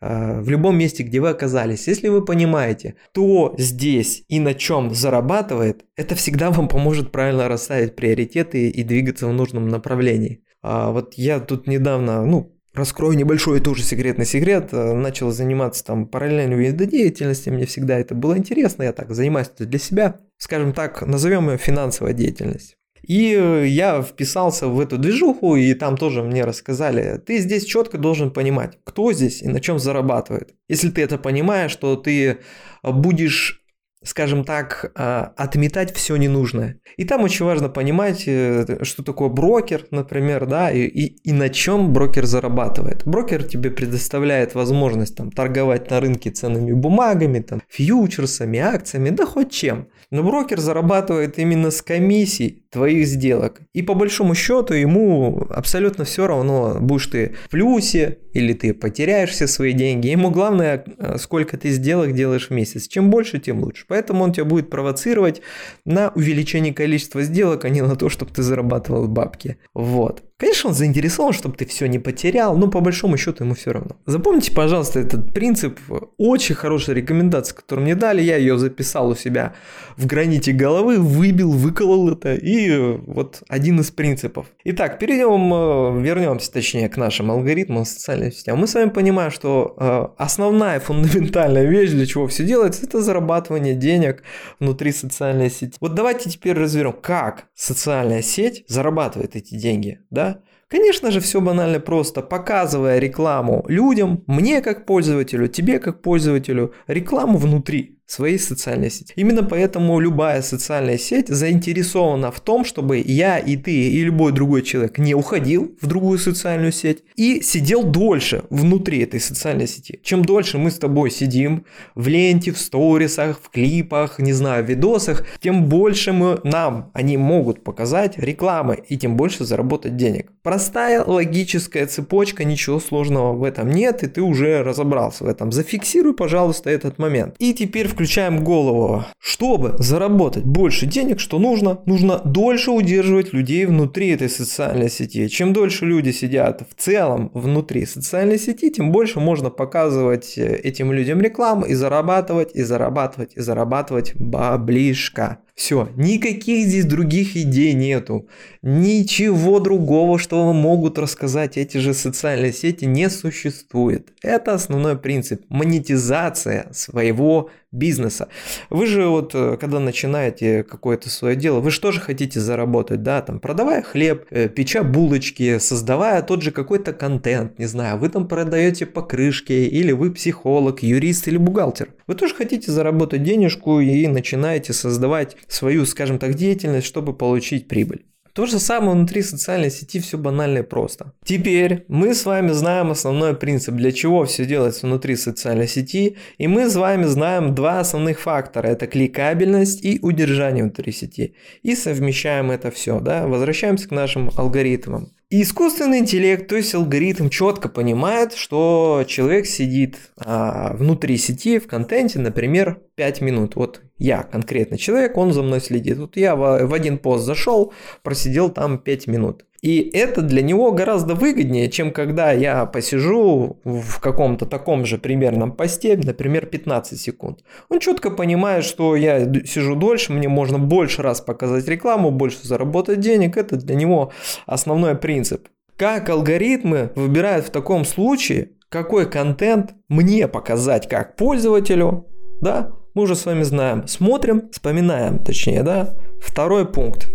э, 0.00 0.40
в 0.40 0.48
любом 0.48 0.78
месте, 0.78 1.04
где 1.04 1.20
вы 1.20 1.28
оказались, 1.28 1.86
если 1.86 2.08
вы 2.08 2.24
понимаете, 2.24 2.96
кто 3.10 3.54
здесь 3.58 4.24
и 4.28 4.40
на 4.40 4.54
чем 4.54 4.92
зарабатывает, 4.92 5.84
это 5.94 6.16
всегда 6.16 6.50
вам 6.50 6.66
поможет 6.66 7.12
правильно 7.12 7.46
расставить 7.46 7.94
приоритеты 7.94 8.68
и 8.68 8.82
двигаться 8.82 9.28
в 9.28 9.32
нужном 9.32 9.68
направлении. 9.68 10.42
А 10.62 10.90
вот 10.92 11.14
я 11.14 11.40
тут 11.40 11.66
недавно, 11.66 12.24
ну, 12.24 12.52
раскрою 12.72 13.16
небольшой 13.16 13.60
тоже 13.60 13.82
секретный 13.82 14.24
секрет, 14.24 14.68
э, 14.72 14.92
начал 14.94 15.30
заниматься 15.30 15.84
там 15.84 16.06
параллельной 16.06 16.56
видодеятельностью, 16.56 17.52
мне 17.52 17.66
всегда 17.66 17.98
это 17.98 18.14
было 18.14 18.36
интересно, 18.36 18.84
я 18.84 18.92
так 18.92 19.12
занимаюсь 19.12 19.50
это 19.54 19.66
для 19.66 19.78
себя, 19.78 20.20
скажем 20.38 20.72
так, 20.72 21.02
назовем 21.02 21.50
ее 21.50 21.58
финансовая 21.58 22.12
деятельность. 22.12 22.76
И 23.02 23.34
э, 23.34 23.66
я 23.66 24.00
вписался 24.02 24.68
в 24.68 24.78
эту 24.78 24.96
движуху, 24.96 25.56
и 25.56 25.74
там 25.74 25.96
тоже 25.96 26.22
мне 26.22 26.44
рассказали, 26.44 27.18
ты 27.18 27.38
здесь 27.38 27.64
четко 27.64 27.98
должен 27.98 28.30
понимать, 28.30 28.78
кто 28.84 29.12
здесь 29.12 29.42
и 29.42 29.48
на 29.48 29.60
чем 29.60 29.78
зарабатывает. 29.78 30.54
Если 30.68 30.90
ты 30.90 31.02
это 31.02 31.18
понимаешь, 31.18 31.74
то 31.74 31.96
ты 31.96 32.38
будешь 32.84 33.61
скажем 34.04 34.44
так, 34.44 34.92
а, 34.94 35.32
отметать 35.36 35.94
все 35.94 36.16
ненужное. 36.16 36.80
И 36.96 37.04
там 37.04 37.22
очень 37.22 37.44
важно 37.46 37.68
понимать, 37.68 38.24
э, 38.26 38.84
что 38.84 39.02
такое 39.02 39.28
брокер, 39.28 39.86
например, 39.90 40.46
да, 40.46 40.70
и, 40.70 40.80
и, 40.80 41.16
и 41.28 41.32
на 41.32 41.48
чем 41.48 41.92
брокер 41.92 42.26
зарабатывает. 42.26 43.06
Брокер 43.06 43.44
тебе 43.44 43.70
предоставляет 43.70 44.54
возможность 44.54 45.16
там, 45.16 45.30
торговать 45.30 45.90
на 45.90 46.00
рынке 46.00 46.30
ценными 46.30 46.72
бумагами, 46.72 47.40
там, 47.40 47.62
фьючерсами, 47.68 48.58
акциями, 48.58 49.10
да 49.10 49.26
хоть 49.26 49.52
чем. 49.52 49.88
Но 50.10 50.22
брокер 50.22 50.60
зарабатывает 50.60 51.38
именно 51.38 51.70
с 51.70 51.82
комиссий 51.82 52.61
твоих 52.72 53.06
сделок. 53.06 53.60
И 53.74 53.82
по 53.82 53.94
большому 53.94 54.34
счету 54.34 54.72
ему 54.72 55.46
абсолютно 55.50 56.04
все 56.04 56.26
равно, 56.26 56.78
будешь 56.80 57.06
ты 57.06 57.36
в 57.44 57.50
плюсе 57.50 58.18
или 58.32 58.54
ты 58.54 58.72
потеряешь 58.72 59.30
все 59.30 59.46
свои 59.46 59.74
деньги. 59.74 60.08
Ему 60.08 60.30
главное, 60.30 60.84
э, 60.98 61.18
сколько 61.18 61.58
ты 61.58 61.70
сделок 61.70 62.14
делаешь 62.14 62.48
в 62.48 62.50
месяц. 62.50 62.88
Чем 62.88 63.10
больше, 63.10 63.38
тем 63.38 63.60
лучше. 63.60 63.84
Поэтому 63.88 64.24
он 64.24 64.32
тебя 64.32 64.46
будет 64.46 64.70
провоцировать 64.70 65.42
на 65.84 66.08
увеличение 66.14 66.72
количества 66.72 67.22
сделок, 67.22 67.66
а 67.66 67.68
не 67.68 67.82
на 67.82 67.94
то, 67.94 68.08
чтобы 68.08 68.32
ты 68.32 68.42
зарабатывал 68.42 69.06
бабки. 69.06 69.58
Вот. 69.74 70.22
Конечно, 70.42 70.70
он 70.70 70.74
заинтересован, 70.74 71.32
чтобы 71.32 71.56
ты 71.56 71.64
все 71.66 71.86
не 71.86 72.00
потерял, 72.00 72.56
но 72.56 72.66
по 72.66 72.80
большому 72.80 73.16
счету 73.16 73.44
ему 73.44 73.54
все 73.54 73.70
равно. 73.70 73.92
Запомните, 74.06 74.50
пожалуйста, 74.50 74.98
этот 74.98 75.32
принцип. 75.32 75.78
Очень 76.18 76.56
хорошая 76.56 76.96
рекомендация, 76.96 77.54
которую 77.54 77.84
мне 77.84 77.94
дали. 77.94 78.22
Я 78.22 78.38
ее 78.38 78.58
записал 78.58 79.10
у 79.10 79.14
себя 79.14 79.54
в 79.96 80.04
граните 80.06 80.50
головы, 80.50 80.98
выбил, 80.98 81.52
выколол 81.52 82.10
это. 82.10 82.34
И 82.34 82.76
вот 83.06 83.44
один 83.48 83.78
из 83.78 83.92
принципов. 83.92 84.46
Итак, 84.64 84.98
перейдем, 84.98 85.54
э, 85.54 86.02
вернемся 86.02 86.52
точнее 86.52 86.88
к 86.88 86.96
нашим 86.96 87.30
алгоритмам 87.30 87.84
социальных 87.84 88.34
сетей. 88.34 88.52
Мы 88.54 88.66
с 88.66 88.74
вами 88.74 88.90
понимаем, 88.90 89.30
что 89.30 89.76
э, 89.78 90.06
основная 90.20 90.80
фундаментальная 90.80 91.66
вещь, 91.66 91.90
для 91.90 92.04
чего 92.04 92.26
все 92.26 92.44
делается, 92.44 92.84
это 92.84 93.00
зарабатывание 93.00 93.76
денег 93.76 94.24
внутри 94.58 94.90
социальной 94.90 95.50
сети. 95.50 95.76
Вот 95.78 95.94
давайте 95.94 96.30
теперь 96.30 96.54
разберем, 96.54 96.94
как 97.00 97.44
социальная 97.54 98.22
сеть 98.22 98.64
зарабатывает 98.66 99.36
эти 99.36 99.54
деньги, 99.54 100.00
да? 100.10 100.31
Конечно 100.72 101.10
же, 101.10 101.20
все 101.20 101.42
банально 101.42 101.80
просто, 101.80 102.22
показывая 102.22 102.98
рекламу 102.98 103.62
людям, 103.68 104.24
мне 104.26 104.62
как 104.62 104.86
пользователю, 104.86 105.46
тебе 105.46 105.78
как 105.78 106.00
пользователю, 106.00 106.72
рекламу 106.86 107.36
внутри 107.36 107.98
своей 108.12 108.38
социальной 108.38 108.90
сети. 108.90 109.14
Именно 109.16 109.42
поэтому 109.42 109.98
любая 109.98 110.42
социальная 110.42 110.98
сеть 110.98 111.28
заинтересована 111.28 112.30
в 112.30 112.40
том, 112.40 112.64
чтобы 112.64 113.02
я 113.04 113.38
и 113.38 113.56
ты 113.56 113.72
и 113.72 114.04
любой 114.04 114.32
другой 114.32 114.62
человек 114.62 114.98
не 114.98 115.14
уходил 115.14 115.74
в 115.80 115.86
другую 115.86 116.18
социальную 116.18 116.72
сеть 116.72 117.02
и 117.16 117.40
сидел 117.40 117.82
дольше 117.82 118.42
внутри 118.50 118.98
этой 119.00 119.18
социальной 119.18 119.66
сети. 119.66 119.98
Чем 120.02 120.24
дольше 120.24 120.58
мы 120.58 120.70
с 120.70 120.78
тобой 120.78 121.10
сидим 121.10 121.64
в 121.94 122.06
ленте, 122.08 122.52
в 122.52 122.58
сторисах, 122.58 123.40
в 123.42 123.48
клипах, 123.48 124.18
не 124.18 124.34
знаю, 124.34 124.64
в 124.64 124.68
видосах, 124.68 125.26
тем 125.40 125.64
больше 125.64 126.12
мы, 126.12 126.40
нам 126.44 126.90
они 126.92 127.16
могут 127.16 127.64
показать 127.64 128.18
рекламы 128.18 128.82
и 128.88 128.98
тем 128.98 129.16
больше 129.16 129.44
заработать 129.44 129.96
денег. 129.96 130.30
Простая 130.42 131.02
логическая 131.02 131.86
цепочка, 131.86 132.44
ничего 132.44 132.78
сложного 132.78 133.32
в 133.32 133.44
этом 133.44 133.70
нет, 133.70 134.02
и 134.02 134.06
ты 134.06 134.20
уже 134.20 134.62
разобрался 134.62 135.24
в 135.24 135.28
этом. 135.28 135.50
Зафиксируй, 135.50 136.14
пожалуйста, 136.14 136.68
этот 136.68 136.98
момент. 136.98 137.36
И 137.38 137.54
теперь 137.54 137.88
включай 137.88 138.01
включаем 138.02 138.42
голову. 138.42 139.04
Чтобы 139.20 139.76
заработать 139.78 140.42
больше 140.42 140.86
денег, 140.86 141.20
что 141.20 141.38
нужно? 141.38 141.78
Нужно 141.86 142.18
дольше 142.24 142.72
удерживать 142.72 143.32
людей 143.32 143.64
внутри 143.64 144.08
этой 144.08 144.28
социальной 144.28 144.90
сети. 144.90 145.28
Чем 145.28 145.52
дольше 145.52 145.86
люди 145.86 146.10
сидят 146.10 146.62
в 146.68 146.82
целом 146.82 147.30
внутри 147.32 147.86
социальной 147.86 148.40
сети, 148.40 148.70
тем 148.70 148.90
больше 148.90 149.20
можно 149.20 149.50
показывать 149.50 150.36
э, 150.36 150.56
этим 150.56 150.92
людям 150.92 151.20
рекламу 151.20 151.64
и 151.64 151.74
зарабатывать, 151.74 152.56
и 152.56 152.62
зарабатывать, 152.64 153.36
и 153.36 153.40
зарабатывать 153.40 154.16
баблишка. 154.16 155.38
Все, 155.54 155.90
никаких 155.96 156.66
здесь 156.66 156.86
других 156.86 157.36
идей 157.36 157.74
нету. 157.74 158.26
Ничего 158.62 159.60
другого, 159.60 160.18
что 160.18 160.46
вам 160.46 160.56
могут 160.56 160.98
рассказать 160.98 161.58
эти 161.58 161.76
же 161.76 161.92
социальные 161.92 162.54
сети, 162.54 162.86
не 162.86 163.10
существует. 163.10 164.12
Это 164.22 164.54
основной 164.54 164.96
принцип. 164.96 165.44
Монетизация 165.50 166.68
своего 166.72 167.50
бизнеса. 167.72 168.28
Вы 168.68 168.86
же 168.86 169.06
вот, 169.06 169.34
э, 169.34 169.56
когда 169.58 169.80
начинаете 169.80 170.62
какое-то 170.62 171.08
свое 171.08 171.36
дело, 171.36 171.60
вы 171.60 171.70
же 171.70 171.80
тоже 171.80 172.00
хотите 172.00 172.38
заработать, 172.38 173.02
да, 173.02 173.22
там, 173.22 173.40
продавая 173.40 173.80
хлеб, 173.82 174.26
э, 174.30 174.48
печа 174.48 174.82
булочки, 174.82 175.58
создавая 175.58 176.22
тот 176.22 176.42
же 176.42 176.50
какой-то 176.50 176.92
контент, 176.92 177.58
не 177.58 177.64
знаю, 177.64 177.98
вы 177.98 178.10
там 178.10 178.28
продаете 178.28 178.84
покрышки, 178.84 179.52
или 179.52 179.92
вы 179.92 180.12
психолог, 180.12 180.82
юрист 180.82 181.28
или 181.28 181.38
бухгалтер. 181.38 181.88
Вы 182.06 182.14
тоже 182.14 182.34
хотите 182.34 182.70
заработать 182.70 183.22
денежку 183.22 183.80
и 183.80 184.06
начинаете 184.06 184.74
создавать 184.74 185.36
свою, 185.48 185.86
скажем 185.86 186.18
так, 186.18 186.34
деятельность, 186.34 186.86
чтобы 186.86 187.14
получить 187.14 187.68
прибыль. 187.68 188.04
То 188.34 188.46
же 188.46 188.58
самое 188.58 188.92
внутри 188.92 189.20
социальной 189.20 189.70
сети 189.70 190.00
все 190.00 190.16
банально 190.16 190.58
и 190.58 190.62
просто. 190.62 191.12
Теперь 191.22 191.84
мы 191.88 192.14
с 192.14 192.24
вами 192.24 192.50
знаем 192.52 192.90
основной 192.90 193.36
принцип, 193.36 193.74
для 193.74 193.92
чего 193.92 194.24
все 194.24 194.46
делается 194.46 194.86
внутри 194.86 195.16
социальной 195.16 195.68
сети, 195.68 196.16
и 196.38 196.48
мы 196.48 196.70
с 196.70 196.76
вами 196.76 197.04
знаем 197.04 197.54
два 197.54 197.80
основных 197.80 198.20
фактора. 198.20 198.68
Это 198.68 198.86
кликабельность 198.86 199.84
и 199.84 199.98
удержание 200.00 200.64
внутри 200.64 200.92
сети. 200.92 201.34
И 201.62 201.74
совмещаем 201.74 202.50
это 202.50 202.70
все. 202.70 203.00
Да? 203.00 203.26
Возвращаемся 203.26 203.88
к 203.88 203.90
нашим 203.90 204.30
алгоритмам. 204.34 205.12
И 205.28 205.40
искусственный 205.40 206.00
интеллект, 206.00 206.46
то 206.46 206.56
есть 206.56 206.74
алгоритм, 206.74 207.30
четко 207.30 207.70
понимает, 207.70 208.34
что 208.34 209.02
человек 209.08 209.46
сидит 209.46 209.96
а, 210.18 210.74
внутри 210.74 211.16
сети 211.16 211.58
в 211.58 211.66
контенте, 211.66 212.18
например, 212.18 212.82
5 213.02 213.20
минут. 213.20 213.56
Вот 213.56 213.80
я 213.98 214.22
конкретно 214.22 214.78
человек, 214.78 215.16
он 215.16 215.32
за 215.32 215.42
мной 215.42 215.60
следит. 215.60 215.98
Вот 215.98 216.16
я 216.16 216.36
в, 216.36 216.72
один 216.72 216.98
пост 216.98 217.24
зашел, 217.24 217.72
просидел 218.04 218.48
там 218.48 218.78
5 218.78 219.08
минут. 219.08 219.44
И 219.60 219.90
это 219.92 220.22
для 220.22 220.40
него 220.40 220.70
гораздо 220.70 221.16
выгоднее, 221.16 221.68
чем 221.68 221.90
когда 221.90 222.30
я 222.30 222.64
посижу 222.64 223.56
в 223.64 223.98
каком-то 223.98 224.46
таком 224.46 224.86
же 224.86 224.98
примерном 224.98 225.50
посте, 225.50 225.96
например, 225.96 226.46
15 226.46 227.00
секунд. 227.00 227.40
Он 227.68 227.80
четко 227.80 228.12
понимает, 228.12 228.64
что 228.64 228.94
я 228.94 229.18
сижу 229.44 229.74
дольше, 229.74 230.12
мне 230.12 230.28
можно 230.28 230.60
больше 230.60 231.02
раз 231.02 231.20
показать 231.20 231.66
рекламу, 231.66 232.12
больше 232.12 232.46
заработать 232.46 233.00
денег. 233.00 233.36
Это 233.36 233.56
для 233.56 233.74
него 233.74 234.12
основной 234.46 234.94
принцип. 234.94 235.48
Как 235.76 236.08
алгоритмы 236.08 236.92
выбирают 236.94 237.46
в 237.46 237.50
таком 237.50 237.84
случае, 237.84 238.50
какой 238.68 239.10
контент 239.10 239.74
мне 239.88 240.28
показать 240.28 240.88
как 240.88 241.16
пользователю, 241.16 242.06
да, 242.40 242.72
мы 242.94 243.02
уже 243.02 243.16
с 243.16 243.24
вами 243.26 243.42
знаем, 243.42 243.86
смотрим, 243.86 244.50
вспоминаем, 244.50 245.18
точнее, 245.18 245.62
да. 245.62 245.94
Второй 246.20 246.70
пункт. 246.70 247.10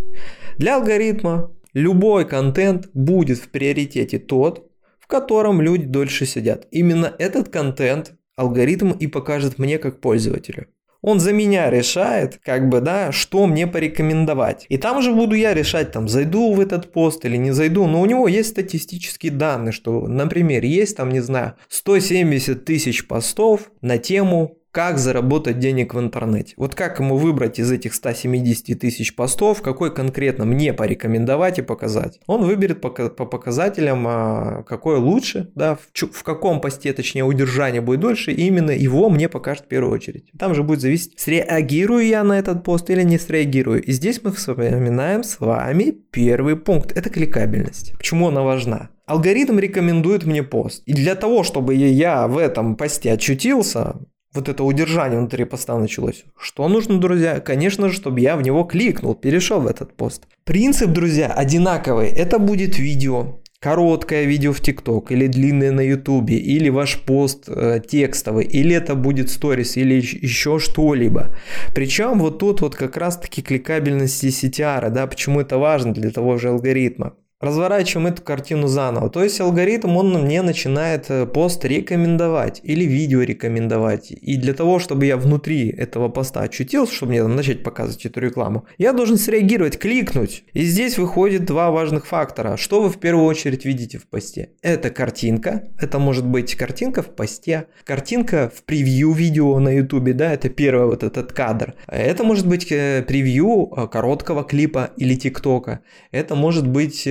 Для 0.58 0.78
алгоритма 0.78 1.52
любой 1.74 2.28
контент 2.28 2.90
будет 2.94 3.38
в 3.38 3.50
приоритете 3.50 4.18
тот, 4.18 4.70
в 5.00 5.08
котором 5.08 5.62
люди 5.62 5.86
дольше 5.86 6.26
сидят. 6.26 6.68
Именно 6.72 7.14
этот 7.20 7.50
контент 7.50 8.14
алгоритм 8.36 8.92
и 8.92 9.08
покажет 9.08 9.60
мне 9.60 9.78
как 9.78 10.02
пользователю. 10.02 10.68
Он 11.02 11.20
за 11.20 11.32
меня 11.32 11.70
решает, 11.70 12.40
как 12.44 12.70
бы, 12.70 12.82
да, 12.82 13.12
что 13.12 13.46
мне 13.46 13.68
порекомендовать. 13.68 14.66
И 14.68 14.78
там 14.78 15.02
же 15.02 15.14
буду 15.14 15.36
я 15.36 15.54
решать, 15.54 15.92
там, 15.92 16.08
зайду 16.08 16.54
в 16.54 16.60
этот 16.60 16.92
пост 16.92 17.24
или 17.24 17.38
не 17.38 17.52
зайду. 17.52 17.88
Но 17.88 18.02
у 18.02 18.06
него 18.06 18.28
есть 18.28 18.50
статистические 18.50 19.32
данные, 19.32 19.72
что, 19.72 20.08
например, 20.08 20.64
есть 20.64 20.98
там, 20.98 21.10
не 21.10 21.20
знаю, 21.20 21.54
170 21.70 22.66
тысяч 22.66 23.08
постов 23.08 23.72
на 23.82 24.00
тему 24.00 24.58
как 24.78 25.00
заработать 25.00 25.58
денег 25.58 25.96
в 25.96 26.00
интернете. 26.00 26.54
Вот 26.56 26.76
как 26.76 27.00
ему 27.00 27.18
выбрать 27.18 27.58
из 27.58 27.72
этих 27.72 27.96
170 27.96 28.80
тысяч 28.80 29.16
постов, 29.16 29.64
какой 29.64 29.92
конкретно 29.92 30.46
мне 30.46 30.72
порекомендовать 30.72 31.58
и 31.58 31.64
показать. 31.64 32.20
Он 32.28 32.44
выберет 32.44 32.80
по, 32.80 32.92
по 32.92 33.26
показателям, 33.26 34.06
а, 34.08 34.64
какой 34.70 35.00
лучше, 35.00 35.50
да, 35.56 35.80
в, 35.94 36.22
каком 36.22 36.62
посте, 36.62 36.94
точнее, 36.94 37.24
удержание 37.24 37.82
будет 37.82 38.02
дольше, 38.02 38.32
именно 38.32 38.70
его 38.70 39.10
мне 39.10 39.28
покажет 39.28 39.66
в 39.66 39.68
первую 39.68 39.92
очередь. 39.94 40.32
Там 40.38 40.54
же 40.54 40.62
будет 40.62 40.82
зависеть, 40.82 41.20
среагирую 41.20 42.06
я 42.06 42.24
на 42.24 42.38
этот 42.38 42.64
пост 42.64 42.88
или 42.92 43.02
не 43.02 43.18
среагирую. 43.18 43.82
И 43.82 43.92
здесь 43.92 44.22
мы 44.22 44.32
вспоминаем 44.32 45.24
с 45.24 45.40
вами 45.40 45.96
первый 46.12 46.56
пункт, 46.56 46.92
это 46.96 47.10
кликабельность. 47.10 47.94
Почему 47.98 48.28
она 48.28 48.44
важна? 48.44 48.92
Алгоритм 49.08 49.58
рекомендует 49.58 50.26
мне 50.26 50.44
пост. 50.44 50.84
И 50.86 50.94
для 50.94 51.16
того, 51.16 51.44
чтобы 51.44 51.74
я 51.74 52.28
в 52.28 52.38
этом 52.38 52.76
посте 52.76 53.14
очутился, 53.14 53.96
вот 54.38 54.50
это 54.50 54.64
удержание 54.64 55.20
внутри 55.20 55.46
поста 55.46 55.78
началось. 55.78 56.24
Что 56.40 56.68
нужно, 56.70 57.00
друзья? 57.00 57.40
Конечно 57.40 57.90
же, 57.90 57.96
чтобы 57.96 58.22
я 58.22 58.38
в 58.38 58.42
него 58.42 58.64
кликнул, 58.64 59.16
перешел 59.16 59.60
в 59.60 59.68
этот 59.68 59.94
пост. 59.96 60.24
Принцип, 60.46 60.92
друзья, 60.92 61.28
одинаковый. 61.28 62.08
Это 62.10 62.40
будет 62.40 62.80
видео, 62.80 63.40
короткое 63.60 64.26
видео 64.26 64.54
в 64.54 64.62
ТикТок 64.62 65.12
или 65.12 65.28
длинное 65.28 65.72
на 65.72 65.82
Ютубе, 65.82 66.38
или 66.38 66.70
ваш 66.70 67.02
пост 67.02 67.46
э, 67.48 67.82
текстовый, 67.88 68.46
или 68.46 68.76
это 68.76 68.96
будет 68.96 69.30
сторис, 69.30 69.78
или 69.78 69.96
еще 69.96 70.60
что-либо. 70.60 71.36
Причем 71.74 72.20
вот 72.20 72.40
тут 72.40 72.62
вот 72.62 72.76
как 72.76 72.98
раз 72.98 73.18
таки 73.18 73.42
кликабельность 73.42 74.24
CTR, 74.24 74.90
да, 74.90 75.08
почему 75.08 75.42
это 75.42 75.58
важно 75.58 75.94
для 75.94 76.12
того 76.12 76.38
же 76.38 76.50
алгоритма 76.50 77.14
разворачиваем 77.40 78.08
эту 78.08 78.24
картину 78.24 78.68
заново. 78.68 79.10
То 79.10 79.24
есть 79.24 79.40
алгоритм, 79.40 79.96
он 79.98 80.14
мне 80.14 80.42
начинает 80.42 81.10
э, 81.10 81.26
пост 81.28 81.64
рекомендовать 81.64 82.62
или 82.64 82.84
видео 82.84 83.22
рекомендовать. 83.22 84.12
И 84.12 84.38
для 84.38 84.54
того, 84.54 84.80
чтобы 84.80 85.06
я 85.06 85.18
внутри 85.18 85.70
этого 85.70 86.10
поста 86.10 86.42
очутился, 86.42 86.94
чтобы 86.94 87.12
мне 87.12 87.22
там 87.22 87.36
начать 87.36 87.64
показывать 87.64 88.06
эту 88.06 88.20
рекламу, 88.20 88.66
я 88.78 88.92
должен 88.94 89.18
среагировать, 89.18 89.78
кликнуть. 89.78 90.46
И 90.54 90.64
здесь 90.64 90.98
выходит 90.98 91.46
два 91.46 91.70
важных 91.70 92.08
фактора. 92.08 92.58
Что 92.58 92.82
вы 92.82 92.90
в 92.90 93.00
первую 93.00 93.26
очередь 93.26 93.66
видите 93.66 94.00
в 94.00 94.08
посте? 94.08 94.50
Это 94.64 94.90
картинка. 94.90 95.68
Это 95.80 96.00
может 96.00 96.26
быть 96.26 96.56
картинка 96.56 97.04
в 97.04 97.16
посте, 97.16 97.68
картинка 97.84 98.52
в 98.54 98.64
превью 98.64 99.12
видео 99.12 99.60
на 99.60 99.70
ютубе, 99.70 100.14
да, 100.14 100.34
это 100.34 100.50
первый 100.50 100.88
вот 100.88 101.04
этот 101.04 101.34
кадр. 101.34 101.76
Это 101.88 102.24
может 102.24 102.48
быть 102.48 102.72
э, 102.72 103.04
превью 103.08 103.72
э, 103.76 103.88
короткого 103.88 104.44
клипа 104.44 104.92
или 104.98 105.16
тиктока. 105.16 105.82
Это 106.12 106.36
может 106.36 106.68
быть 106.68 107.04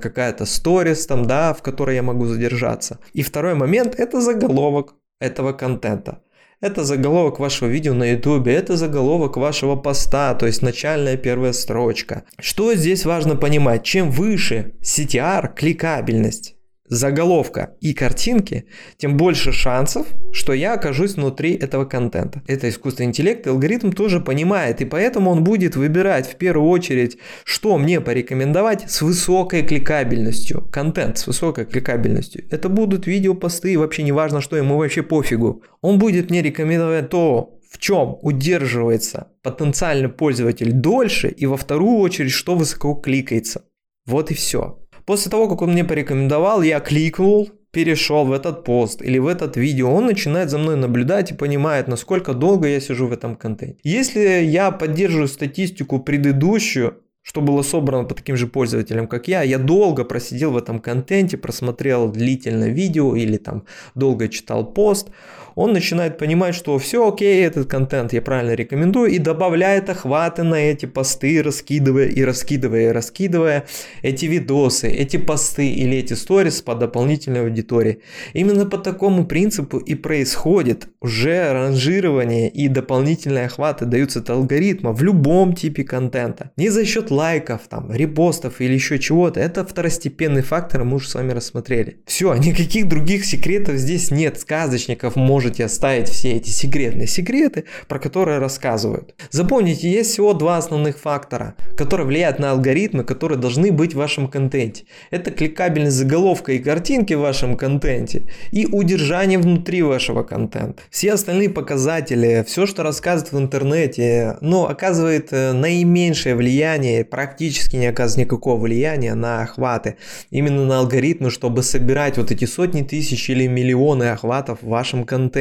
какая-то 0.00 0.46
сторис 0.46 1.06
там, 1.06 1.26
да, 1.26 1.52
в 1.52 1.62
которой 1.62 1.96
я 1.96 2.02
могу 2.02 2.26
задержаться. 2.26 2.98
И 3.12 3.22
второй 3.22 3.54
момент– 3.54 3.94
это 3.98 4.20
заголовок 4.20 4.94
этого 5.20 5.52
контента. 5.52 6.22
Это 6.62 6.84
заголовок 6.84 7.40
вашего 7.40 7.68
видео 7.68 7.92
на 7.92 8.12
YouTube, 8.12 8.46
это 8.46 8.76
заголовок 8.76 9.36
вашего 9.36 9.74
поста, 9.74 10.32
то 10.34 10.46
есть 10.46 10.62
начальная 10.62 11.16
первая 11.16 11.52
строчка. 11.52 12.22
Что 12.38 12.74
здесь 12.74 13.04
важно 13.04 13.34
понимать? 13.34 13.82
Чем 13.82 14.12
выше 14.12 14.74
CTR, 14.80 15.54
кликабельность, 15.56 16.54
заголовка 16.88 17.74
и 17.80 17.94
картинки, 17.94 18.66
тем 18.96 19.16
больше 19.16 19.52
шансов, 19.52 20.06
что 20.32 20.52
я 20.52 20.74
окажусь 20.74 21.14
внутри 21.14 21.54
этого 21.54 21.84
контента. 21.84 22.42
Это 22.46 22.68
искусственный 22.68 23.08
интеллект, 23.08 23.46
алгоритм 23.46 23.90
тоже 23.90 24.20
понимает, 24.20 24.80
и 24.80 24.84
поэтому 24.84 25.30
он 25.30 25.44
будет 25.44 25.76
выбирать 25.76 26.26
в 26.26 26.36
первую 26.36 26.68
очередь, 26.68 27.18
что 27.44 27.78
мне 27.78 28.00
порекомендовать 28.00 28.90
с 28.90 29.02
высокой 29.02 29.62
кликабельностью. 29.62 30.68
Контент 30.72 31.18
с 31.18 31.26
высокой 31.26 31.64
кликабельностью. 31.64 32.44
Это 32.50 32.68
будут 32.68 33.06
видео, 33.06 33.34
посты, 33.34 33.78
вообще 33.78 34.02
не 34.02 34.12
важно 34.12 34.40
что, 34.40 34.56
ему 34.56 34.76
вообще 34.76 35.02
пофигу. 35.02 35.62
Он 35.80 35.98
будет 35.98 36.30
мне 36.30 36.42
рекомендовать 36.42 37.08
то, 37.08 37.58
в 37.70 37.78
чем 37.78 38.18
удерживается 38.20 39.28
потенциальный 39.42 40.10
пользователь 40.10 40.72
дольше, 40.72 41.28
и 41.28 41.46
во 41.46 41.56
вторую 41.56 41.98
очередь, 41.98 42.32
что 42.32 42.54
высоко 42.54 42.94
кликается. 42.94 43.64
Вот 44.04 44.30
и 44.30 44.34
все. 44.34 44.81
После 45.04 45.30
того, 45.30 45.48
как 45.48 45.62
он 45.62 45.72
мне 45.72 45.84
порекомендовал, 45.84 46.62
я 46.62 46.80
кликнул, 46.80 47.50
перешел 47.70 48.24
в 48.24 48.32
этот 48.32 48.64
пост 48.64 49.02
или 49.02 49.18
в 49.18 49.26
этот 49.26 49.56
видео, 49.56 49.92
он 49.92 50.06
начинает 50.06 50.50
за 50.50 50.58
мной 50.58 50.76
наблюдать 50.76 51.30
и 51.30 51.34
понимает, 51.34 51.88
насколько 51.88 52.34
долго 52.34 52.68
я 52.68 52.80
сижу 52.80 53.06
в 53.06 53.12
этом 53.12 53.34
контенте. 53.34 53.78
Если 53.82 54.44
я 54.44 54.70
поддерживаю 54.70 55.28
статистику 55.28 55.98
предыдущую, 55.98 56.98
что 57.22 57.40
было 57.40 57.62
собрано 57.62 58.04
по 58.04 58.14
таким 58.14 58.36
же 58.36 58.48
пользователям, 58.48 59.06
как 59.06 59.28
я. 59.28 59.42
Я 59.42 59.58
долго 59.58 60.04
просидел 60.04 60.50
в 60.50 60.56
этом 60.56 60.80
контенте, 60.80 61.36
просмотрел 61.36 62.10
длительное 62.10 62.70
видео 62.70 63.14
или 63.14 63.36
там 63.36 63.64
долго 63.94 64.28
читал 64.28 64.72
пост 64.72 65.08
он 65.54 65.72
начинает 65.72 66.18
понимать, 66.18 66.54
что 66.54 66.78
все 66.78 67.08
окей, 67.08 67.44
этот 67.44 67.68
контент 67.68 68.12
я 68.12 68.22
правильно 68.22 68.54
рекомендую, 68.54 69.10
и 69.10 69.18
добавляет 69.18 69.90
охваты 69.90 70.42
на 70.42 70.56
эти 70.56 70.86
посты, 70.86 71.42
раскидывая 71.42 72.06
и 72.06 72.22
раскидывая 72.22 72.88
и 72.88 72.92
раскидывая 72.92 73.64
эти 74.02 74.26
видосы, 74.26 74.88
эти 74.88 75.16
посты 75.16 75.68
или 75.68 75.96
эти 75.96 76.14
сторис 76.14 76.62
по 76.62 76.74
дополнительной 76.74 77.42
аудитории. 77.42 78.00
Именно 78.32 78.66
по 78.66 78.78
такому 78.78 79.26
принципу 79.26 79.78
и 79.78 79.94
происходит 79.94 80.88
уже 81.00 81.52
ранжирование 81.52 82.48
и 82.48 82.68
дополнительные 82.68 83.46
охваты 83.46 83.84
даются 83.84 84.20
от 84.20 84.30
алгоритма 84.30 84.92
в 84.92 85.02
любом 85.02 85.54
типе 85.54 85.84
контента. 85.84 86.50
Не 86.56 86.68
за 86.68 86.84
счет 86.84 87.10
лайков, 87.10 87.62
там, 87.68 87.92
репостов 87.92 88.60
или 88.60 88.74
еще 88.74 88.98
чего-то, 88.98 89.40
это 89.40 89.64
второстепенный 89.64 90.42
фактор, 90.42 90.84
мы 90.84 90.96
уже 90.96 91.08
с 91.08 91.14
вами 91.14 91.32
рассмотрели. 91.32 91.98
Все, 92.06 92.34
никаких 92.34 92.88
других 92.88 93.24
секретов 93.24 93.76
здесь 93.76 94.10
нет. 94.10 94.38
Сказочников 94.38 95.16
можете 95.42 95.64
оставить 95.64 96.08
все 96.08 96.34
эти 96.34 96.50
секретные 96.50 97.08
секреты, 97.08 97.64
про 97.88 97.98
которые 97.98 98.38
рассказывают. 98.38 99.16
Запомните, 99.30 99.90
есть 99.90 100.12
всего 100.12 100.34
два 100.34 100.56
основных 100.56 100.98
фактора, 100.98 101.56
которые 101.76 102.06
влияют 102.06 102.38
на 102.38 102.52
алгоритмы, 102.52 103.02
которые 103.02 103.38
должны 103.38 103.72
быть 103.72 103.94
в 103.94 103.96
вашем 103.96 104.28
контенте. 104.28 104.84
Это 105.10 105.32
кликабельность 105.32 105.96
заголовка 105.96 106.52
и 106.52 106.60
картинки 106.60 107.14
в 107.14 107.20
вашем 107.20 107.56
контенте 107.56 108.22
и 108.52 108.66
удержание 108.66 109.36
внутри 109.40 109.82
вашего 109.82 110.22
контента. 110.22 110.80
Все 110.90 111.12
остальные 111.12 111.50
показатели, 111.50 112.44
все, 112.46 112.64
что 112.66 112.84
рассказывают 112.84 113.32
в 113.32 113.38
интернете, 113.38 114.36
ну, 114.42 114.66
оказывает 114.66 115.32
э, 115.32 115.52
наименьшее 115.52 116.36
влияние, 116.36 117.04
практически 117.04 117.74
не 117.74 117.86
оказывает 117.86 118.28
никакого 118.28 118.60
влияния 118.60 119.14
на 119.14 119.42
охваты, 119.42 119.96
именно 120.30 120.64
на 120.66 120.78
алгоритмы, 120.78 121.30
чтобы 121.30 121.64
собирать 121.64 122.16
вот 122.16 122.30
эти 122.30 122.44
сотни 122.44 122.82
тысяч 122.82 123.28
или 123.28 123.48
миллионы 123.48 124.10
охватов 124.10 124.58
в 124.62 124.68
вашем 124.68 125.04
контенте. 125.04 125.31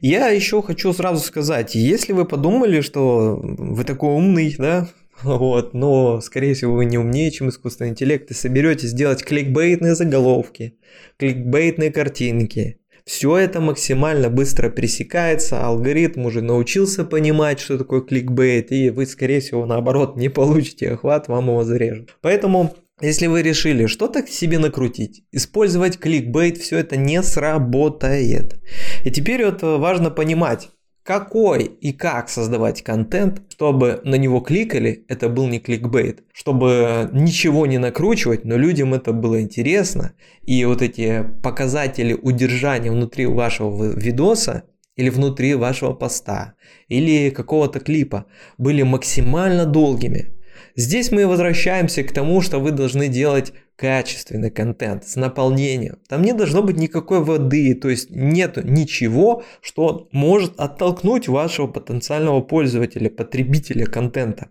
Я 0.00 0.28
еще 0.28 0.62
хочу 0.62 0.92
сразу 0.92 1.24
сказать, 1.24 1.74
если 1.74 2.12
вы 2.12 2.24
подумали, 2.24 2.80
что 2.80 3.40
вы 3.42 3.84
такой 3.84 4.10
умный, 4.10 4.54
да, 4.58 4.88
вот, 5.22 5.74
но, 5.74 6.20
скорее 6.20 6.54
всего, 6.54 6.74
вы 6.74 6.84
не 6.84 6.98
умнее, 6.98 7.30
чем 7.30 7.48
искусственный 7.48 7.90
интеллект, 7.90 8.30
и 8.30 8.34
соберетесь 8.34 8.90
сделать 8.90 9.24
кликбейтные 9.24 9.94
заголовки, 9.94 10.76
кликбейтные 11.16 11.92
картинки, 11.92 12.80
все 13.04 13.36
это 13.36 13.60
максимально 13.60 14.30
быстро 14.30 14.70
пресекается, 14.70 15.64
алгоритм 15.64 16.24
уже 16.24 16.40
научился 16.40 17.04
понимать, 17.04 17.60
что 17.60 17.76
такое 17.76 18.00
кликбейт, 18.00 18.72
и 18.72 18.88
вы, 18.88 19.04
скорее 19.04 19.40
всего, 19.40 19.66
наоборот, 19.66 20.16
не 20.16 20.30
получите 20.30 20.90
охват, 20.90 21.28
вам 21.28 21.48
его 21.48 21.64
зарежут. 21.64 22.16
Поэтому 22.22 22.74
если 23.00 23.26
вы 23.26 23.42
решили 23.42 23.86
что-то 23.86 24.26
себе 24.26 24.58
накрутить, 24.58 25.24
использовать 25.32 25.98
кликбейт, 25.98 26.58
все 26.58 26.78
это 26.78 26.96
не 26.96 27.22
сработает. 27.22 28.60
И 29.04 29.10
теперь 29.10 29.44
вот 29.44 29.62
важно 29.62 30.10
понимать, 30.10 30.70
какой 31.02 31.64
и 31.64 31.92
как 31.92 32.30
создавать 32.30 32.82
контент, 32.82 33.42
чтобы 33.50 34.00
на 34.04 34.14
него 34.14 34.40
кликали, 34.40 35.04
это 35.08 35.28
был 35.28 35.46
не 35.48 35.60
кликбейт, 35.60 36.22
чтобы 36.32 37.10
ничего 37.12 37.66
не 37.66 37.78
накручивать, 37.78 38.44
но 38.44 38.56
людям 38.56 38.94
это 38.94 39.12
было 39.12 39.42
интересно, 39.42 40.14
и 40.42 40.64
вот 40.64 40.80
эти 40.80 41.26
показатели 41.42 42.14
удержания 42.14 42.90
внутри 42.90 43.26
вашего 43.26 43.92
видоса 43.92 44.64
или 44.96 45.10
внутри 45.10 45.54
вашего 45.54 45.92
поста, 45.92 46.54
или 46.88 47.28
какого-то 47.30 47.80
клипа 47.80 48.24
были 48.56 48.82
максимально 48.82 49.66
долгими. 49.66 50.32
Здесь 50.76 51.12
мы 51.12 51.26
возвращаемся 51.26 52.02
к 52.02 52.12
тому, 52.12 52.40
что 52.40 52.58
вы 52.58 52.72
должны 52.72 53.08
делать 53.08 53.52
качественный 53.76 54.50
контент 54.50 55.06
с 55.06 55.16
наполнением. 55.16 55.98
Там 56.08 56.22
не 56.22 56.32
должно 56.32 56.62
быть 56.62 56.76
никакой 56.76 57.20
воды, 57.20 57.74
то 57.74 57.88
есть 57.88 58.10
нет 58.10 58.56
ничего, 58.64 59.44
что 59.60 60.08
может 60.10 60.58
оттолкнуть 60.58 61.28
вашего 61.28 61.68
потенциального 61.68 62.40
пользователя, 62.40 63.08
потребителя 63.08 63.86
контента. 63.86 64.48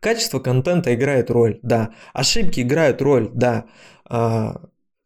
Качество 0.00 0.38
контента 0.38 0.94
играет 0.94 1.30
роль, 1.30 1.58
да. 1.62 1.94
Ошибки 2.12 2.60
играют 2.60 3.00
роль, 3.02 3.30
да. 3.32 3.64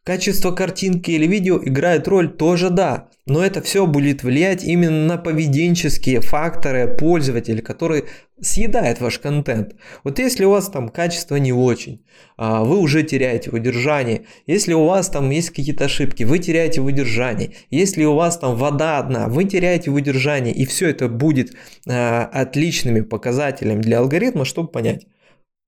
Качество 0.07 0.53
картинки 0.53 1.11
или 1.11 1.27
видео 1.27 1.59
играет 1.61 2.07
роль 2.07 2.29
тоже 2.29 2.71
да, 2.71 3.09
но 3.27 3.45
это 3.45 3.61
все 3.61 3.88
будет 3.88 4.23
влиять 4.23 4.62
именно 4.62 5.05
на 5.05 5.19
поведенческие 5.19 6.21
факторы 6.21 6.87
пользователя, 6.97 7.61
который 7.61 8.05
съедает 8.40 9.01
ваш 9.01 9.19
контент. 9.19 9.75
Вот 10.05 10.21
если 10.21 10.45
у 10.45 10.51
вас 10.51 10.69
там 10.69 10.90
качество 10.90 11.35
не 11.35 11.53
очень, 11.53 12.05
а, 12.37 12.62
вы 12.62 12.79
уже 12.79 13.03
теряете 13.03 13.51
выдержание. 13.51 14.27
Если 14.47 14.75
у 14.75 14.85
вас 14.85 15.09
там 15.09 15.29
есть 15.31 15.51
какие-то 15.51 15.87
ошибки, 15.87 16.23
вы 16.23 16.38
теряете 16.38 16.83
выдержание. 16.83 17.55
Если 17.71 18.05
у 18.05 18.14
вас 18.14 18.38
там 18.38 18.55
вода 18.55 19.01
одна, 19.01 19.27
вы 19.27 19.42
теряете 19.42 19.90
выдержание. 19.90 20.55
И 20.55 20.66
все 20.66 20.88
это 20.88 21.09
будет 21.09 21.53
а, 21.88 22.31
отличными 22.33 23.01
показателями 23.01 23.83
для 23.83 23.99
алгоритма, 23.99 24.45
чтобы 24.45 24.69
понять, 24.69 25.09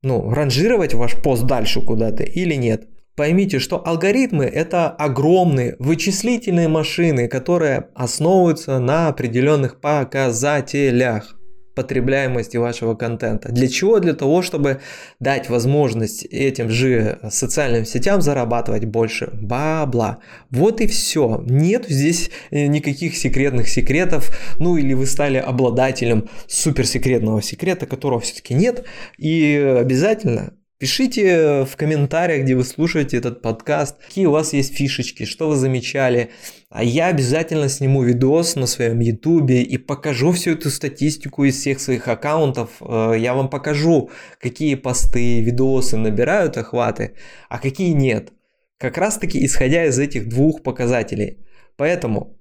ну, 0.04 0.30
ранжировать 0.30 0.94
ваш 0.94 1.20
пост 1.20 1.42
дальше 1.42 1.80
куда-то 1.80 2.22
или 2.22 2.54
нет. 2.54 2.86
Поймите, 3.18 3.58
что 3.58 3.84
алгоритмы 3.84 4.44
это 4.44 4.90
огромные 4.90 5.74
вычислительные 5.80 6.68
машины, 6.68 7.26
которые 7.26 7.88
основываются 7.96 8.78
на 8.78 9.08
определенных 9.08 9.80
показателях 9.80 11.34
потребляемости 11.74 12.56
вашего 12.56 12.94
контента. 12.94 13.50
Для 13.50 13.66
чего? 13.68 13.98
Для 13.98 14.12
того, 14.12 14.42
чтобы 14.42 14.80
дать 15.18 15.48
возможность 15.48 16.24
этим 16.26 16.70
же 16.70 17.18
социальным 17.28 17.84
сетям 17.84 18.20
зарабатывать 18.20 18.84
больше 18.84 19.30
бабла. 19.32 20.18
Вот 20.50 20.80
и 20.80 20.86
все. 20.86 21.42
Нет 21.44 21.86
здесь 21.88 22.30
никаких 22.52 23.16
секретных 23.16 23.68
секретов. 23.68 24.30
Ну 24.60 24.76
или 24.76 24.94
вы 24.94 25.06
стали 25.06 25.38
обладателем 25.38 26.28
суперсекретного 26.46 27.42
секрета, 27.42 27.86
которого 27.86 28.20
все-таки 28.20 28.54
нет. 28.54 28.84
И 29.16 29.56
обязательно 29.56 30.54
Пишите 30.78 31.64
в 31.64 31.74
комментариях, 31.74 32.44
где 32.44 32.54
вы 32.54 32.62
слушаете 32.62 33.16
этот 33.16 33.42
подкаст, 33.42 33.98
какие 34.00 34.26
у 34.26 34.30
вас 34.30 34.52
есть 34.52 34.76
фишечки, 34.76 35.24
что 35.24 35.48
вы 35.48 35.56
замечали. 35.56 36.30
А 36.70 36.84
я 36.84 37.08
обязательно 37.08 37.68
сниму 37.68 38.04
видос 38.04 38.54
на 38.54 38.66
своем 38.66 39.00
ютубе 39.00 39.62
и 39.62 39.76
покажу 39.76 40.30
всю 40.30 40.52
эту 40.52 40.70
статистику 40.70 41.42
из 41.42 41.56
всех 41.56 41.80
своих 41.80 42.06
аккаунтов. 42.06 42.70
Э, 42.80 43.14
я 43.18 43.34
вам 43.34 43.50
покажу, 43.50 44.10
какие 44.40 44.76
посты, 44.76 45.40
видосы 45.40 45.96
набирают 45.96 46.56
охваты, 46.56 47.14
а 47.48 47.58
какие 47.58 47.90
нет. 47.90 48.32
Как 48.78 48.98
раз 48.98 49.18
таки 49.18 49.44
исходя 49.44 49.84
из 49.84 49.98
этих 49.98 50.28
двух 50.28 50.62
показателей. 50.62 51.38
Поэтому 51.76 52.37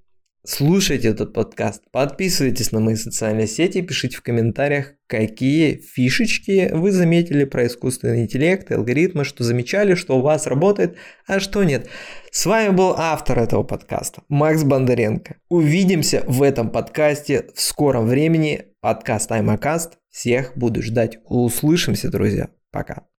Слушайте 0.50 1.10
этот 1.10 1.34
подкаст, 1.34 1.84
подписывайтесь 1.92 2.72
на 2.72 2.80
мои 2.80 2.96
социальные 2.96 3.48
сети, 3.48 3.82
пишите 3.82 4.16
в 4.16 4.22
комментариях, 4.22 4.94
какие 5.06 5.76
фишечки 5.76 6.70
вы 6.72 6.94
заметили 6.94 7.44
про 7.44 7.68
искусственный 7.68 8.22
интеллект 8.22 8.72
алгоритмы, 8.72 9.26
что 9.26 9.44
замечали, 9.44 9.96
что 9.96 10.18
у 10.18 10.22
вас 10.22 10.48
работает, 10.48 10.96
а 11.28 11.42
что 11.42 11.66
нет. 11.66 11.90
С 12.32 12.46
вами 12.46 12.74
был 12.74 12.94
автор 12.96 13.40
этого 13.40 13.64
подкаста, 13.64 14.22
Макс 14.30 14.64
Бондаренко. 14.64 15.36
Увидимся 15.50 16.24
в 16.26 16.42
этом 16.42 16.70
подкасте 16.70 17.48
в 17.54 17.60
скором 17.60 18.08
времени. 18.08 18.68
Подкаст 18.80 19.30
Аймакаст. 19.34 19.98
Всех 20.12 20.54
буду 20.56 20.82
ждать. 20.82 21.18
Услышимся, 21.26 22.10
друзья. 22.10 22.48
Пока. 22.72 23.08